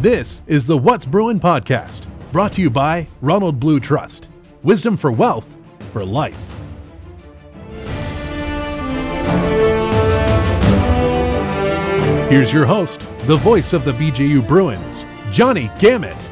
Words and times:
This 0.00 0.40
is 0.46 0.64
the 0.64 0.78
What's 0.78 1.04
Brewing 1.04 1.38
podcast, 1.40 2.06
brought 2.32 2.52
to 2.52 2.62
you 2.62 2.70
by 2.70 3.06
Ronald 3.20 3.60
Blue 3.60 3.78
Trust. 3.78 4.30
Wisdom 4.62 4.96
for 4.96 5.12
wealth, 5.12 5.58
for 5.92 6.02
life. 6.02 6.38
Here's 12.30 12.50
your 12.50 12.64
host, 12.64 13.00
the 13.26 13.36
voice 13.36 13.74
of 13.74 13.84
the 13.84 13.92
BJU 13.92 14.48
Bruins, 14.48 15.04
Johnny 15.30 15.68
Gamet. 15.78 16.29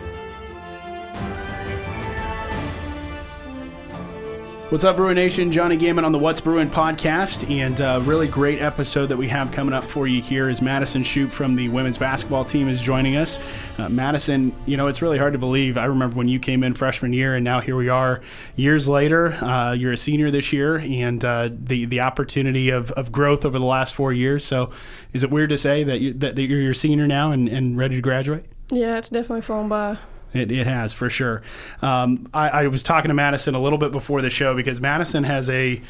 What's 4.71 4.85
up, 4.85 4.97
Bruin 4.97 5.15
Nation? 5.15 5.51
Johnny 5.51 5.79
Gammon 5.79 6.05
on 6.05 6.13
the 6.13 6.19
What's 6.19 6.43
Brewing 6.43 6.69
podcast, 6.69 7.51
and 7.51 7.81
a 7.81 8.03
really 8.03 8.29
great 8.29 8.61
episode 8.61 9.07
that 9.07 9.17
we 9.17 9.27
have 9.27 9.51
coming 9.51 9.73
up 9.73 9.91
for 9.91 10.07
you 10.07 10.21
here 10.21 10.51
is 10.51 10.61
Madison 10.61 11.03
Shoop 11.03 11.33
from 11.33 11.57
the 11.57 11.71
women's 11.71 11.97
basketball 11.97 12.45
team 12.45 12.69
is 12.69 12.83
joining 12.83 13.17
us. 13.17 13.39
Uh, 13.79 13.89
Madison, 13.89 14.55
you 14.67 14.77
know, 14.77 14.87
it's 14.87 15.01
really 15.01 15.17
hard 15.17 15.33
to 15.33 15.39
believe. 15.39 15.79
I 15.79 15.87
remember 15.87 16.19
when 16.19 16.29
you 16.29 16.39
came 16.39 16.63
in 16.63 16.75
freshman 16.75 17.15
year, 17.15 17.35
and 17.35 17.43
now 17.43 17.61
here 17.61 17.77
we 17.77 17.89
are 17.89 18.21
years 18.57 18.87
later. 18.87 19.33
Uh, 19.43 19.73
you're 19.73 19.93
a 19.93 19.97
senior 19.97 20.31
this 20.31 20.53
year, 20.53 20.77
and 20.77 21.25
uh, 21.25 21.49
the 21.51 21.87
the 21.87 22.01
opportunity 22.01 22.69
of, 22.69 22.91
of 22.91 23.11
growth 23.11 23.47
over 23.47 23.59
the 23.59 23.65
last 23.65 23.95
four 23.95 24.13
years. 24.13 24.45
So, 24.45 24.71
is 25.15 25.25
it 25.25 25.31
weird 25.31 25.49
to 25.49 25.57
say 25.57 25.83
that, 25.85 26.01
you, 26.03 26.13
that, 26.13 26.37
that 26.37 26.43
you're 26.43 26.61
your 26.61 26.75
senior 26.75 27.07
now 27.07 27.33
and, 27.33 27.49
and 27.49 27.79
ready 27.79 27.97
to 27.97 28.03
graduate? 28.03 28.45
Yeah, 28.69 28.99
it's 28.99 29.09
definitely 29.09 29.41
flown 29.41 29.71
by. 29.71 29.97
It, 30.35 30.51
it 30.51 30.67
has 30.67 30.93
for 30.93 31.09
sure. 31.09 31.43
Um, 31.81 32.29
I, 32.35 32.49
I, 32.49 32.67
was 32.69 32.83
talking 32.83 33.09
to 33.09 33.15
Madison 33.15 33.55
a 33.55 33.61
little 33.61 33.79
bit 33.79 33.93
before 33.93 34.21
the 34.21 34.31
show 34.31 34.55
because 34.55 34.81
Madison 34.81 35.25
has 35.25 35.49
a 35.49 35.81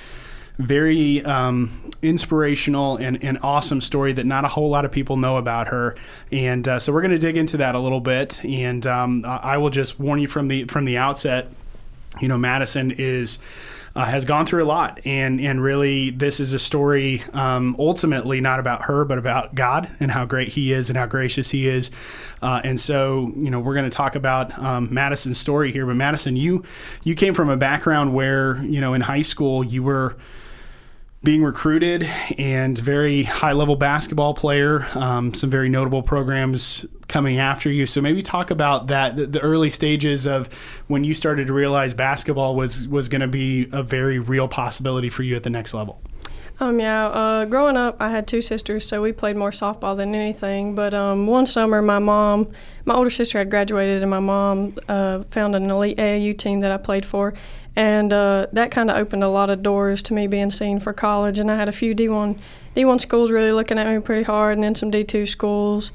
very 0.59 1.25
um, 1.25 1.91
inspirational 2.03 2.97
and, 2.97 3.23
and 3.23 3.39
awesome 3.43 3.81
story 3.81 4.13
that 4.13 4.27
not 4.27 4.45
a 4.45 4.49
whole 4.49 4.71
lot 4.71 4.85
of 4.85 4.93
people 4.93 5.17
know 5.17 5.37
about 5.37 5.69
her, 5.69 5.97
and 6.33 6.67
uh, 6.67 6.79
so 6.79 6.93
we're 6.93 7.01
going 7.01 7.13
to 7.13 7.19
dig 7.19 7.37
into 7.37 7.57
that 7.57 7.75
a 7.75 7.79
little 7.79 8.01
bit. 8.01 8.45
And 8.45 8.87
um, 8.87 9.25
I 9.27 9.59
will 9.59 9.71
just 9.71 9.99
warn 10.01 10.21
you 10.21 10.29
from 10.29 10.49
the 10.49 10.65
from 10.65 10.85
the 10.85 10.99
outset. 10.99 11.49
You 12.21 12.29
know, 12.29 12.39
Madison 12.39 12.91
is 12.93 13.39
uh, 13.99 14.05
has 14.05 14.25
gone 14.25 14.47
through 14.47 14.63
a 14.63 14.65
lot, 14.65 15.01
and 15.05 15.41
and 15.41 15.61
really, 15.61 16.11
this 16.11 16.39
is 16.39 16.53
a 16.53 16.59
story 16.61 17.21
um, 17.33 17.75
ultimately 17.81 18.41
not 18.41 18.61
about 18.61 18.83
her, 18.83 19.05
but 19.05 19.19
about 19.19 19.57
God 19.57 19.91
and 19.99 20.09
how 20.09 20.25
great 20.25 20.51
He 20.51 20.73
is 20.73 20.89
and 20.89 20.97
how 20.97 21.07
gracious 21.07 21.51
He 21.51 21.67
is. 21.67 21.91
Uh, 22.41 22.61
and 22.63 22.79
so, 22.79 23.33
you 23.35 23.51
know, 23.51 23.59
we're 23.59 23.75
going 23.75 23.91
to 23.91 23.97
talk 23.97 24.15
about 24.15 24.57
um, 24.57 24.87
Madison's 24.95 25.37
story 25.37 25.73
here. 25.73 25.85
But 25.85 25.97
Madison, 25.97 26.37
you 26.37 26.63
you 27.03 27.17
came 27.17 27.35
from 27.35 27.51
a 27.51 27.57
background 27.57 28.15
where 28.15 28.63
you 28.63 28.81
know 28.81 28.95
in 28.95 29.01
high 29.01 29.23
school 29.23 29.65
you 29.65 29.83
were 29.83 30.17
being 31.23 31.43
recruited 31.43 32.05
and 32.39 32.79
very 32.79 33.25
high 33.25 33.53
level 33.53 33.75
basketball 33.75 34.35
player, 34.35 34.87
um, 34.95 35.35
some 35.35 35.51
very 35.51 35.69
notable 35.69 36.03
programs 36.03 36.87
coming 37.09 37.39
after 37.39 37.71
you. 37.71 37.87
So 37.87 38.01
maybe 38.01 38.23
talk 38.23 38.51
about 38.51 38.87
that, 38.87 39.17
the, 39.17 39.27
the 39.27 39.41
early 39.41 39.71
stages 39.71 40.27
of 40.27 40.53
when 40.87 41.03
you 41.03 41.15
started 41.15 41.49
to 41.49 41.53
realize 41.53 41.93
basketball 41.93 42.55
was, 42.55 42.87
was 42.87 43.09
going 43.09 43.23
to 43.23 43.29
be 43.29 43.69
a 43.73 43.83
very 43.83 44.19
real 44.19 44.47
possibility 44.47 45.09
for 45.09 45.25
you 45.25 45.35
at 45.35 45.43
the 45.43 45.51
next 45.51 45.75
level. 45.75 46.01
Um, 46.61 46.81
yeah, 46.81 47.07
uh, 47.07 47.45
growing 47.45 47.77
up, 47.77 47.97
I 48.01 48.11
had 48.11 48.27
two 48.27 48.43
sisters, 48.43 48.87
so 48.87 49.01
we 49.01 49.13
played 49.13 49.37
more 49.37 49.51
softball 49.51 49.97
than 49.97 50.15
anything. 50.15 50.75
But 50.75 50.93
um, 50.93 51.29
one 51.29 51.47
summer, 51.47 51.81
my 51.81 52.01
mom, 52.01 52.51
my 52.85 52.95
older 52.95 53.11
sister 53.11 53.39
had 53.39 53.49
graduated, 53.49 54.03
and 54.03 54.11
my 54.11 54.19
mom 54.19 54.75
uh, 54.89 55.23
found 55.31 55.55
an 55.55 55.71
elite 55.71 55.99
AAU 55.99 56.37
team 56.37 56.61
that 56.61 56.73
I 56.73 56.77
played 56.77 57.07
for, 57.07 57.33
and 57.79 58.13
uh, 58.13 58.49
that 58.53 58.73
kind 58.73 58.91
of 58.91 58.97
opened 58.97 59.23
a 59.23 59.29
lot 59.29 59.51
of 59.51 59.63
doors 59.63 60.03
to 60.03 60.13
me 60.13 60.27
being 60.27 60.51
seen 60.51 60.81
for 60.81 60.93
college. 60.93 61.39
And 61.39 61.49
I 61.49 61.55
had 61.55 61.69
a 61.69 61.73
few 61.73 61.95
D1 61.95 62.37
D1 62.75 63.01
schools 63.01 63.31
really 63.31 63.53
looking 63.53 63.79
at 63.79 63.87
me 63.87 64.01
pretty 64.01 64.25
hard, 64.25 64.55
and 64.55 64.65
then 64.65 64.75
some 64.75 64.91
D2 64.91 65.29
schools. 65.29 65.93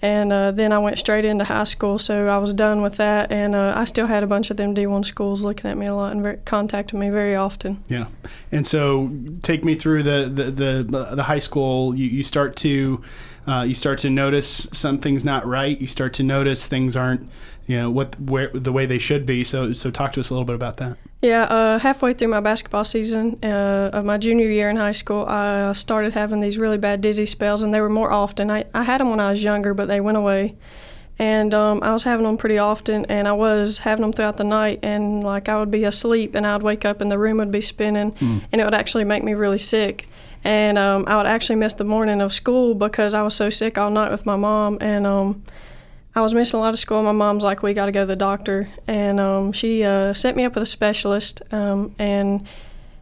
And 0.00 0.32
uh, 0.32 0.52
then 0.52 0.72
I 0.72 0.78
went 0.78 0.98
straight 0.98 1.24
into 1.24 1.44
high 1.44 1.64
school, 1.64 1.98
so 1.98 2.28
I 2.28 2.38
was 2.38 2.52
done 2.52 2.82
with 2.82 2.98
that. 2.98 3.32
And 3.32 3.56
uh, 3.56 3.72
I 3.74 3.84
still 3.84 4.06
had 4.06 4.22
a 4.22 4.28
bunch 4.28 4.50
of 4.50 4.58
them 4.58 4.76
D1 4.76 5.06
schools 5.06 5.42
looking 5.42 5.68
at 5.68 5.76
me 5.76 5.86
a 5.86 5.94
lot 5.96 6.12
and 6.12 6.22
very, 6.22 6.36
contacting 6.44 7.00
me 7.00 7.10
very 7.10 7.34
often. 7.34 7.82
Yeah. 7.88 8.06
And 8.52 8.64
so, 8.64 9.10
take 9.42 9.64
me 9.64 9.74
through 9.74 10.04
the 10.04 10.30
the 10.32 10.50
the, 10.52 11.16
the 11.16 11.22
high 11.24 11.40
school. 11.40 11.96
You, 11.96 12.06
you 12.06 12.22
start 12.22 12.54
to 12.56 13.02
uh, 13.48 13.62
you 13.62 13.74
start 13.74 13.98
to 14.00 14.10
notice 14.10 14.68
something's 14.72 15.24
not 15.24 15.46
right. 15.46 15.80
You 15.80 15.88
start 15.88 16.12
to 16.14 16.22
notice 16.22 16.68
things 16.68 16.96
aren't 16.96 17.28
you 17.66 17.76
know 17.76 17.90
what 17.90 18.20
where 18.20 18.48
the 18.48 18.72
way 18.72 18.86
they 18.86 18.98
should 18.98 19.24
be. 19.24 19.44
So 19.44 19.72
so 19.72 19.90
talk 19.90 20.12
to 20.12 20.20
us 20.20 20.30
a 20.30 20.34
little 20.34 20.44
bit 20.44 20.56
about 20.56 20.76
that. 20.78 20.96
Yeah, 21.22 21.44
uh, 21.44 21.78
halfway 21.78 22.12
through 22.12 22.28
my 22.28 22.40
basketball 22.40 22.84
season 22.84 23.38
uh, 23.42 23.90
of 23.92 24.04
my 24.04 24.18
junior 24.18 24.48
year 24.48 24.68
in 24.68 24.76
high 24.76 24.92
school, 24.92 25.24
I 25.24 25.72
started 25.72 26.12
having 26.12 26.40
these 26.40 26.58
really 26.58 26.76
bad 26.76 27.00
dizzy 27.00 27.26
spells, 27.26 27.62
and 27.62 27.72
they 27.72 27.80
were 27.80 27.88
more 27.88 28.12
often. 28.12 28.50
I, 28.50 28.64
I 28.74 28.82
had 28.82 29.00
them 29.00 29.08
when 29.10 29.20
I 29.20 29.30
was 29.30 29.42
younger, 29.42 29.72
but 29.72 29.88
they 29.88 30.00
went 30.00 30.18
away. 30.18 30.56
And 31.18 31.54
um, 31.54 31.80
I 31.82 31.92
was 31.92 32.02
having 32.02 32.26
them 32.26 32.36
pretty 32.36 32.58
often, 32.58 33.06
and 33.06 33.28
I 33.28 33.32
was 33.32 33.78
having 33.78 34.02
them 34.02 34.12
throughout 34.12 34.36
the 34.36 34.44
night. 34.44 34.80
And 34.82 35.22
like 35.22 35.48
I 35.48 35.58
would 35.58 35.70
be 35.70 35.84
asleep, 35.84 36.34
and 36.34 36.46
I'd 36.46 36.62
wake 36.62 36.84
up, 36.84 37.00
and 37.00 37.10
the 37.10 37.18
room 37.18 37.38
would 37.38 37.52
be 37.52 37.60
spinning, 37.60 38.12
mm. 38.12 38.42
and 38.50 38.60
it 38.60 38.64
would 38.64 38.74
actually 38.74 39.04
make 39.04 39.22
me 39.22 39.32
really 39.32 39.58
sick. 39.58 40.08
And 40.42 40.76
um, 40.76 41.04
I 41.06 41.16
would 41.16 41.26
actually 41.26 41.56
miss 41.56 41.72
the 41.72 41.84
morning 41.84 42.20
of 42.20 42.34
school 42.34 42.74
because 42.74 43.14
I 43.14 43.22
was 43.22 43.34
so 43.34 43.48
sick 43.48 43.78
all 43.78 43.90
night 43.90 44.10
with 44.10 44.26
my 44.26 44.36
mom. 44.36 44.76
And 44.80 45.06
um, 45.06 45.42
I 46.16 46.20
was 46.20 46.32
missing 46.34 46.58
a 46.58 46.60
lot 46.60 46.74
of 46.74 46.78
school. 46.78 47.02
My 47.02 47.12
mom's 47.12 47.42
like, 47.42 47.62
we 47.62 47.74
got 47.74 47.86
to 47.86 47.92
go 47.92 48.00
to 48.00 48.06
the 48.06 48.16
doctor. 48.16 48.68
And 48.86 49.18
um, 49.18 49.52
she 49.52 49.82
uh, 49.82 50.14
set 50.14 50.36
me 50.36 50.44
up 50.44 50.54
with 50.54 50.62
a 50.62 50.66
specialist. 50.66 51.42
Um, 51.50 51.94
and 51.98 52.46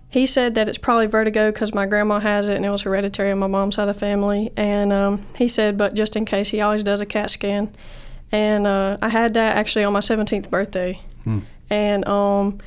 he 0.08 0.24
said 0.24 0.54
that 0.54 0.68
it's 0.68 0.78
probably 0.78 1.06
vertigo 1.06 1.52
because 1.52 1.74
my 1.74 1.86
grandma 1.86 2.20
has 2.20 2.48
it 2.48 2.56
and 2.56 2.64
it 2.64 2.70
was 2.70 2.82
hereditary 2.82 3.30
on 3.30 3.38
my 3.38 3.46
mom's 3.46 3.74
side 3.74 3.88
of 3.88 3.94
the 3.94 4.00
family. 4.00 4.50
And 4.56 4.92
um, 4.92 5.26
he 5.36 5.46
said, 5.46 5.76
but 5.76 5.92
just 5.92 6.16
in 6.16 6.24
case, 6.24 6.50
he 6.50 6.60
always 6.62 6.82
does 6.82 7.00
a 7.00 7.06
CAT 7.06 7.30
scan. 7.30 7.74
And 8.30 8.66
uh, 8.66 8.96
I 9.02 9.10
had 9.10 9.34
that 9.34 9.56
actually 9.56 9.84
on 9.84 9.92
my 9.92 10.00
17th 10.00 10.48
birthday. 10.48 11.00
Hmm. 11.24 11.40
And 11.68 12.08
um, 12.08 12.58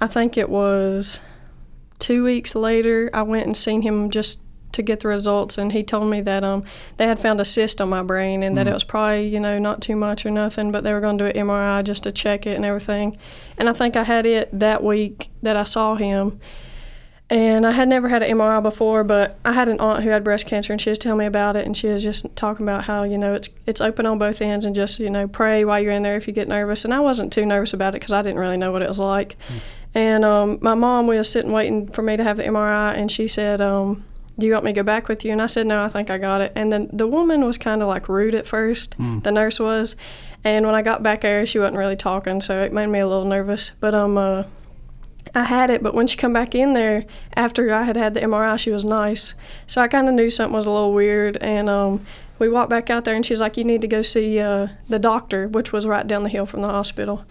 I 0.00 0.06
think 0.06 0.36
it 0.36 0.50
was 0.50 1.20
two 1.98 2.24
weeks 2.24 2.54
later, 2.54 3.08
I 3.14 3.22
went 3.22 3.46
and 3.46 3.56
seen 3.56 3.80
him 3.82 4.10
just 4.10 4.40
to 4.74 4.82
get 4.82 5.00
the 5.00 5.08
results, 5.08 5.58
and 5.58 5.72
he 5.72 5.82
told 5.82 6.10
me 6.10 6.20
that 6.20 6.44
um, 6.44 6.64
they 6.96 7.06
had 7.06 7.18
found 7.18 7.40
a 7.40 7.44
cyst 7.44 7.80
on 7.80 7.88
my 7.88 8.02
brain 8.02 8.42
and 8.42 8.56
that 8.56 8.66
mm. 8.66 8.70
it 8.70 8.74
was 8.74 8.84
probably 8.84 9.26
you 9.26 9.40
know 9.40 9.58
not 9.58 9.80
too 9.80 9.96
much 9.96 10.24
or 10.26 10.30
nothing, 10.30 10.70
but 10.70 10.84
they 10.84 10.92
were 10.92 11.00
going 11.00 11.18
to 11.18 11.24
do 11.24 11.38
an 11.38 11.46
MRI 11.46 11.82
just 11.82 12.02
to 12.04 12.12
check 12.12 12.46
it 12.46 12.56
and 12.56 12.64
everything. 12.64 13.16
And 13.58 13.68
I 13.68 13.72
think 13.72 13.96
I 13.96 14.04
had 14.04 14.26
it 14.26 14.48
that 14.58 14.82
week 14.82 15.30
that 15.42 15.56
I 15.56 15.64
saw 15.64 15.94
him. 15.94 16.40
And 17.30 17.66
I 17.66 17.72
had 17.72 17.88
never 17.88 18.08
had 18.08 18.22
an 18.22 18.36
MRI 18.36 18.62
before, 18.62 19.02
but 19.02 19.38
I 19.46 19.52
had 19.52 19.68
an 19.68 19.80
aunt 19.80 20.04
who 20.04 20.10
had 20.10 20.22
breast 20.22 20.46
cancer, 20.46 20.74
and 20.74 20.80
she 20.80 20.90
was 20.90 20.98
telling 20.98 21.20
me 21.20 21.24
about 21.24 21.56
it, 21.56 21.64
and 21.64 21.74
she 21.74 21.86
was 21.88 22.02
just 22.02 22.26
talking 22.36 22.66
about 22.66 22.84
how 22.84 23.02
you 23.02 23.16
know 23.16 23.32
it's 23.32 23.48
it's 23.64 23.80
open 23.80 24.04
on 24.04 24.18
both 24.18 24.42
ends, 24.42 24.66
and 24.66 24.74
just 24.74 25.00
you 25.00 25.08
know 25.08 25.26
pray 25.26 25.64
while 25.64 25.80
you're 25.80 25.90
in 25.90 26.02
there 26.02 26.16
if 26.16 26.28
you 26.28 26.34
get 26.34 26.48
nervous. 26.48 26.84
And 26.84 26.92
I 26.92 27.00
wasn't 27.00 27.32
too 27.32 27.46
nervous 27.46 27.72
about 27.72 27.94
it 27.94 28.00
because 28.00 28.12
I 28.12 28.20
didn't 28.20 28.38
really 28.38 28.58
know 28.58 28.72
what 28.72 28.82
it 28.82 28.88
was 28.88 28.98
like. 28.98 29.36
Mm. 29.48 29.60
And 29.94 30.24
um, 30.24 30.58
my 30.60 30.74
mom 30.74 31.06
was 31.06 31.30
sitting 31.30 31.52
waiting 31.52 31.88
for 31.88 32.02
me 32.02 32.16
to 32.16 32.24
have 32.24 32.36
the 32.36 32.42
MRI, 32.42 32.96
and 32.96 33.10
she 33.10 33.26
said, 33.26 33.60
um, 33.60 34.04
do 34.38 34.46
you 34.46 34.52
want 34.52 34.64
me 34.64 34.72
to 34.72 34.80
go 34.80 34.82
back 34.82 35.08
with 35.08 35.24
you? 35.24 35.32
And 35.32 35.40
I 35.40 35.46
said, 35.46 35.66
no, 35.66 35.84
I 35.84 35.88
think 35.88 36.10
I 36.10 36.18
got 36.18 36.40
it. 36.40 36.52
And 36.54 36.72
then 36.72 36.90
the 36.92 37.06
woman 37.06 37.44
was 37.44 37.58
kind 37.58 37.82
of 37.82 37.88
like 37.88 38.08
rude 38.08 38.34
at 38.34 38.46
first, 38.46 38.98
mm. 38.98 39.22
the 39.22 39.30
nurse 39.30 39.60
was. 39.60 39.96
And 40.42 40.66
when 40.66 40.74
I 40.74 40.82
got 40.82 41.02
back 41.02 41.22
there, 41.22 41.46
she 41.46 41.58
wasn't 41.58 41.78
really 41.78 41.96
talking, 41.96 42.40
so 42.40 42.62
it 42.62 42.72
made 42.72 42.88
me 42.88 42.98
a 42.98 43.06
little 43.06 43.24
nervous. 43.24 43.72
But 43.80 43.94
um, 43.94 44.18
uh, 44.18 44.44
I 45.34 45.44
had 45.44 45.70
it, 45.70 45.82
but 45.82 45.94
when 45.94 46.06
she 46.06 46.16
come 46.16 46.32
back 46.32 46.54
in 46.54 46.74
there 46.74 47.04
after 47.34 47.72
I 47.72 47.82
had 47.82 47.96
had 47.96 48.14
the 48.14 48.20
MRI, 48.20 48.58
she 48.58 48.70
was 48.70 48.84
nice. 48.84 49.34
So 49.66 49.80
I 49.80 49.88
kind 49.88 50.08
of 50.08 50.14
knew 50.14 50.30
something 50.30 50.54
was 50.54 50.66
a 50.66 50.70
little 50.70 50.92
weird. 50.92 51.38
And 51.38 51.70
um, 51.70 52.04
we 52.38 52.48
walked 52.48 52.70
back 52.70 52.90
out 52.90 53.04
there, 53.04 53.14
and 53.14 53.24
she's 53.24 53.40
like, 53.40 53.56
you 53.56 53.64
need 53.64 53.80
to 53.80 53.88
go 53.88 54.02
see 54.02 54.38
uh, 54.38 54.68
the 54.88 54.98
doctor, 54.98 55.48
which 55.48 55.72
was 55.72 55.86
right 55.86 56.06
down 56.06 56.24
the 56.24 56.28
hill 56.28 56.46
from 56.46 56.60
the 56.60 56.68
hospital. 56.68 57.24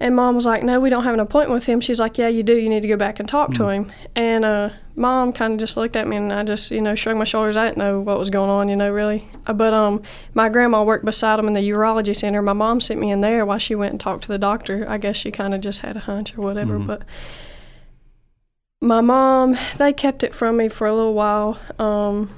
And 0.00 0.14
mom 0.14 0.36
was 0.36 0.46
like, 0.46 0.62
No, 0.62 0.78
we 0.78 0.90
don't 0.90 1.04
have 1.04 1.14
an 1.14 1.20
appointment 1.20 1.54
with 1.54 1.66
him. 1.66 1.80
She's 1.80 1.98
like, 1.98 2.18
Yeah, 2.18 2.28
you 2.28 2.42
do. 2.42 2.54
You 2.54 2.68
need 2.68 2.82
to 2.82 2.88
go 2.88 2.96
back 2.96 3.18
and 3.18 3.28
talk 3.28 3.50
mm. 3.50 3.54
to 3.54 3.64
hmm. 3.64 3.70
him. 3.70 3.92
And 4.14 4.44
uh, 4.44 4.70
mom 4.94 5.32
kind 5.32 5.54
of 5.54 5.58
just 5.58 5.76
looked 5.76 5.96
at 5.96 6.06
me 6.06 6.16
and 6.16 6.32
I 6.32 6.44
just, 6.44 6.70
you 6.70 6.80
know, 6.80 6.94
shrugged 6.94 7.18
my 7.18 7.24
shoulders. 7.24 7.56
I 7.56 7.66
didn't 7.66 7.78
know 7.78 8.00
what 8.00 8.18
was 8.18 8.30
going 8.30 8.50
on, 8.50 8.68
you 8.68 8.76
know, 8.76 8.90
really. 8.90 9.26
Uh, 9.46 9.52
but 9.54 9.72
um, 9.72 10.02
my 10.34 10.48
grandma 10.48 10.84
worked 10.84 11.04
beside 11.04 11.38
him 11.38 11.48
in 11.48 11.52
the 11.52 11.68
urology 11.68 12.14
center. 12.14 12.42
My 12.42 12.52
mom 12.52 12.80
sent 12.80 13.00
me 13.00 13.10
in 13.10 13.20
there 13.20 13.44
while 13.44 13.58
she 13.58 13.74
went 13.74 13.92
and 13.92 14.00
talked 14.00 14.22
to 14.24 14.28
the 14.28 14.38
doctor. 14.38 14.86
I 14.88 14.98
guess 14.98 15.16
she 15.16 15.30
kind 15.30 15.54
of 15.54 15.60
just 15.60 15.80
had 15.80 15.96
a 15.96 16.00
hunch 16.00 16.36
or 16.38 16.42
whatever. 16.42 16.74
Mm-hmm. 16.74 16.86
But 16.86 17.02
my 18.80 19.00
mom, 19.00 19.56
they 19.78 19.92
kept 19.92 20.22
it 20.22 20.32
from 20.32 20.56
me 20.58 20.68
for 20.68 20.86
a 20.86 20.94
little 20.94 21.14
while. 21.14 21.58
Um, 21.78 22.30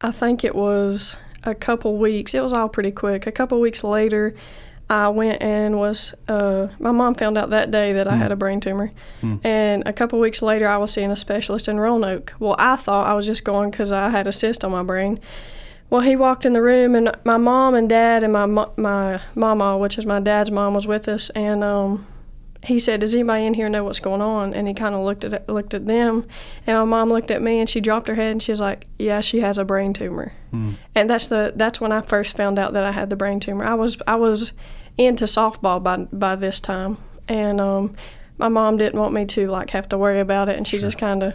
I 0.00 0.12
think 0.12 0.42
it 0.42 0.54
was 0.54 1.18
a 1.44 1.54
couple 1.54 1.98
weeks. 1.98 2.32
It 2.32 2.42
was 2.42 2.52
all 2.52 2.68
pretty 2.68 2.92
quick. 2.92 3.26
A 3.26 3.32
couple 3.32 3.60
weeks 3.60 3.84
later, 3.84 4.34
I 4.90 5.08
went 5.08 5.42
and 5.42 5.76
was. 5.76 6.14
Uh, 6.26 6.68
my 6.78 6.92
mom 6.92 7.14
found 7.14 7.36
out 7.36 7.50
that 7.50 7.70
day 7.70 7.92
that 7.92 8.06
mm. 8.06 8.10
I 8.10 8.16
had 8.16 8.32
a 8.32 8.36
brain 8.36 8.60
tumor, 8.60 8.90
mm. 9.20 9.44
and 9.44 9.82
a 9.86 9.92
couple 9.92 10.18
weeks 10.18 10.40
later, 10.40 10.66
I 10.66 10.78
was 10.78 10.92
seeing 10.92 11.10
a 11.10 11.16
specialist 11.16 11.68
in 11.68 11.78
Roanoke. 11.78 12.32
Well, 12.38 12.56
I 12.58 12.76
thought 12.76 13.06
I 13.06 13.14
was 13.14 13.26
just 13.26 13.44
going 13.44 13.70
because 13.70 13.92
I 13.92 14.08
had 14.08 14.26
a 14.26 14.32
cyst 14.32 14.64
on 14.64 14.72
my 14.72 14.82
brain. 14.82 15.20
Well, 15.90 16.00
he 16.02 16.16
walked 16.16 16.46
in 16.46 16.54
the 16.54 16.62
room, 16.62 16.94
and 16.94 17.14
my 17.24 17.36
mom 17.36 17.74
and 17.74 17.88
dad 17.88 18.22
and 18.22 18.32
my 18.32 18.46
my 18.76 19.20
mama, 19.34 19.76
which 19.76 19.98
is 19.98 20.06
my 20.06 20.20
dad's 20.20 20.50
mom, 20.50 20.74
was 20.74 20.86
with 20.86 21.06
us, 21.06 21.28
and 21.30 21.62
um, 21.62 22.06
he 22.64 22.78
said, 22.78 23.00
"Does 23.00 23.14
anybody 23.14 23.46
in 23.46 23.54
here 23.54 23.68
know 23.68 23.84
what's 23.84 24.00
going 24.00 24.20
on?" 24.20 24.52
And 24.52 24.66
he 24.66 24.74
kind 24.74 24.94
of 24.94 25.02
looked 25.02 25.24
at 25.24 25.48
looked 25.48 25.74
at 25.74 25.86
them, 25.86 26.26
and 26.66 26.76
my 26.78 26.84
mom 26.84 27.08
looked 27.08 27.30
at 27.30 27.42
me, 27.42 27.60
and 27.60 27.68
she 27.68 27.80
dropped 27.80 28.08
her 28.08 28.14
head, 28.14 28.32
and 28.32 28.42
she's 28.42 28.60
like, 28.60 28.86
"Yeah, 28.98 29.20
she 29.20 29.40
has 29.40 29.58
a 29.58 29.64
brain 29.64 29.92
tumor." 29.92 30.32
Hmm. 30.50 30.72
And 30.94 31.08
that's 31.08 31.28
the 31.28 31.52
that's 31.54 31.80
when 31.80 31.92
I 31.92 32.00
first 32.00 32.36
found 32.36 32.58
out 32.58 32.72
that 32.72 32.84
I 32.84 32.92
had 32.92 33.10
the 33.10 33.16
brain 33.16 33.40
tumor. 33.40 33.64
I 33.64 33.74
was 33.74 33.96
I 34.06 34.16
was 34.16 34.52
into 34.96 35.24
softball 35.24 35.82
by 35.82 35.96
by 36.12 36.34
this 36.34 36.58
time, 36.58 36.98
and 37.28 37.60
um, 37.60 37.94
my 38.38 38.48
mom 38.48 38.76
didn't 38.76 38.98
want 38.98 39.14
me 39.14 39.24
to 39.26 39.48
like 39.48 39.70
have 39.70 39.88
to 39.90 39.98
worry 39.98 40.20
about 40.20 40.48
it, 40.48 40.56
and 40.56 40.66
she 40.66 40.78
just 40.78 40.98
kind 40.98 41.22
of, 41.22 41.34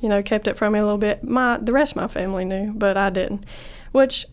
you 0.00 0.08
know, 0.08 0.22
kept 0.22 0.46
it 0.46 0.56
from 0.56 0.74
me 0.74 0.80
a 0.80 0.82
little 0.82 0.98
bit. 0.98 1.24
My 1.24 1.56
the 1.56 1.72
rest 1.72 1.92
of 1.92 1.96
my 1.96 2.08
family 2.08 2.44
knew, 2.44 2.72
but 2.76 2.96
I 2.96 3.08
didn't, 3.08 3.44
which 3.92 4.26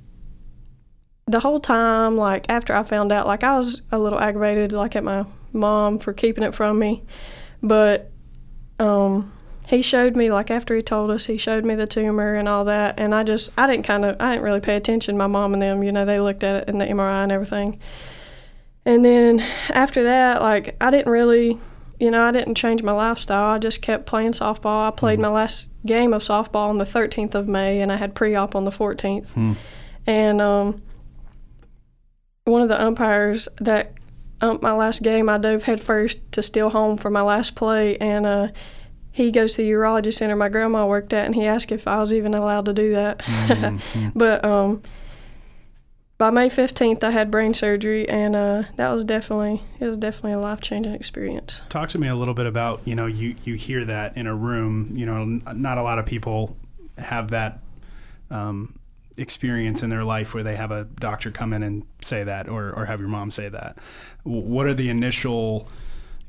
the 1.27 1.39
whole 1.39 1.59
time, 1.59 2.15
like 2.17 2.45
after 2.49 2.73
I 2.73 2.83
found 2.83 3.11
out, 3.11 3.25
like 3.25 3.43
I 3.43 3.57
was 3.57 3.81
a 3.91 3.97
little 3.97 4.19
aggravated, 4.19 4.73
like 4.73 4.95
at 4.95 5.03
my 5.03 5.25
mom 5.53 5.97
for 5.97 6.13
keeping 6.13 6.43
it 6.43 6.53
from 6.53 6.77
me, 6.77 7.03
but 7.63 8.11
um, 8.77 9.31
he 9.65 9.81
showed 9.81 10.15
me, 10.15 10.31
like 10.31 10.51
after 10.51 10.75
he 10.75 10.83
told 10.83 11.09
us, 11.09 11.25
he 11.25 11.37
showed 11.37 11.65
me 11.65 11.73
the 11.73 11.87
tumor 11.87 12.35
and 12.35 12.47
all 12.47 12.65
that, 12.65 12.99
and 12.99 13.15
I 13.15 13.23
just, 13.23 13.51
I 13.57 13.65
didn't 13.65 13.85
kind 13.85 14.05
of, 14.05 14.17
I 14.19 14.33
didn't 14.33 14.43
really 14.43 14.59
pay 14.59 14.75
attention. 14.75 15.17
My 15.17 15.27
mom 15.27 15.53
and 15.53 15.61
them, 15.61 15.81
you 15.81 15.91
know, 15.91 16.05
they 16.05 16.19
looked 16.19 16.43
at 16.43 16.63
it 16.63 16.69
in 16.69 16.77
the 16.77 16.85
MRI 16.85 17.23
and 17.23 17.31
everything, 17.31 17.79
and 18.85 19.03
then 19.03 19.43
after 19.69 20.03
that, 20.03 20.41
like 20.41 20.75
I 20.79 20.91
didn't 20.91 21.11
really. 21.11 21.59
You 21.97 22.11
know, 22.11 22.23
I 22.25 22.33
didn't 22.33 22.55
change 22.55 22.83
my 22.83 22.91
lifestyle. 22.91 23.55
I 23.55 23.57
just 23.57 23.81
kept 23.81 24.05
playing 24.05 24.31
softball. 24.33 24.85
I 24.85 24.91
played 24.91 25.17
my 25.17 25.29
last 25.29 25.69
game 25.85 26.13
of 26.13 26.23
softball 26.23 26.67
on 26.67 26.77
the 26.77 26.83
13th 26.83 27.35
of 27.35 27.47
May, 27.47 27.79
and 27.79 27.89
I 27.89 27.95
had 27.95 28.13
pre-op 28.13 28.53
on 28.53 28.65
the 28.65 28.69
14th. 28.69 29.33
And 30.05 30.41
um, 30.41 30.81
one 32.45 32.61
of 32.61 32.69
the 32.69 32.81
umpires 32.81 33.47
that 33.59 33.93
umped 34.39 34.61
my 34.61 34.71
last 34.71 35.01
game, 35.01 35.27
I 35.29 35.37
dove 35.37 35.63
headfirst 35.63 36.31
to 36.33 36.41
steal 36.41 36.69
home 36.69 36.97
for 36.97 37.09
my 37.09 37.21
last 37.21 37.55
play, 37.55 37.97
and 37.97 38.25
uh, 38.25 38.47
he 39.11 39.31
goes 39.31 39.53
to 39.53 39.63
the 39.63 39.71
urology 39.71 40.13
center 40.13 40.35
my 40.35 40.49
grandma 40.49 40.85
worked 40.85 41.11
at, 41.11 41.25
and 41.25 41.35
he 41.35 41.45
asked 41.45 41.71
if 41.71 41.87
I 41.87 41.99
was 41.99 42.13
even 42.13 42.33
allowed 42.33 42.65
to 42.65 42.73
do 42.73 42.91
that. 42.93 43.23
but 44.15 44.45
um, 44.45 44.83
by 46.17 46.29
May 46.29 46.49
15th, 46.49 47.03
I 47.03 47.11
had 47.11 47.31
brain 47.31 47.53
surgery, 47.53 48.07
and 48.07 48.35
uh, 48.35 48.63
that 48.75 48.91
was 48.91 49.03
definitely 49.03 49.63
it 49.79 49.87
was 49.87 49.97
definitely 49.97 50.33
a 50.33 50.39
life 50.39 50.61
changing 50.61 50.93
experience. 50.93 51.61
Talk 51.69 51.89
to 51.89 51.97
me 51.97 52.07
a 52.07 52.15
little 52.15 52.35
bit 52.35 52.45
about 52.45 52.81
you 52.85 52.95
know 52.95 53.07
you 53.07 53.35
you 53.43 53.55
hear 53.55 53.83
that 53.85 54.15
in 54.15 54.27
a 54.27 54.35
room. 54.35 54.91
You 54.93 55.07
know, 55.07 55.21
n- 55.21 55.43
not 55.55 55.77
a 55.77 55.83
lot 55.83 55.97
of 55.97 56.05
people 56.05 56.55
have 56.97 57.31
that 57.31 57.59
um, 58.29 58.77
experience 59.17 59.81
in 59.83 59.89
their 59.89 60.03
life 60.03 60.33
where 60.33 60.43
they 60.43 60.55
have 60.55 60.71
a 60.71 60.85
doctor 60.99 61.31
come 61.31 61.53
in 61.53 61.63
and 61.63 61.83
say 62.01 62.23
that, 62.23 62.47
or 62.49 62.71
or 62.73 62.85
have 62.85 62.99
your 62.99 63.09
mom 63.09 63.31
say 63.31 63.49
that. 63.49 63.77
What 64.23 64.65
are 64.67 64.73
the 64.73 64.89
initial 64.89 65.67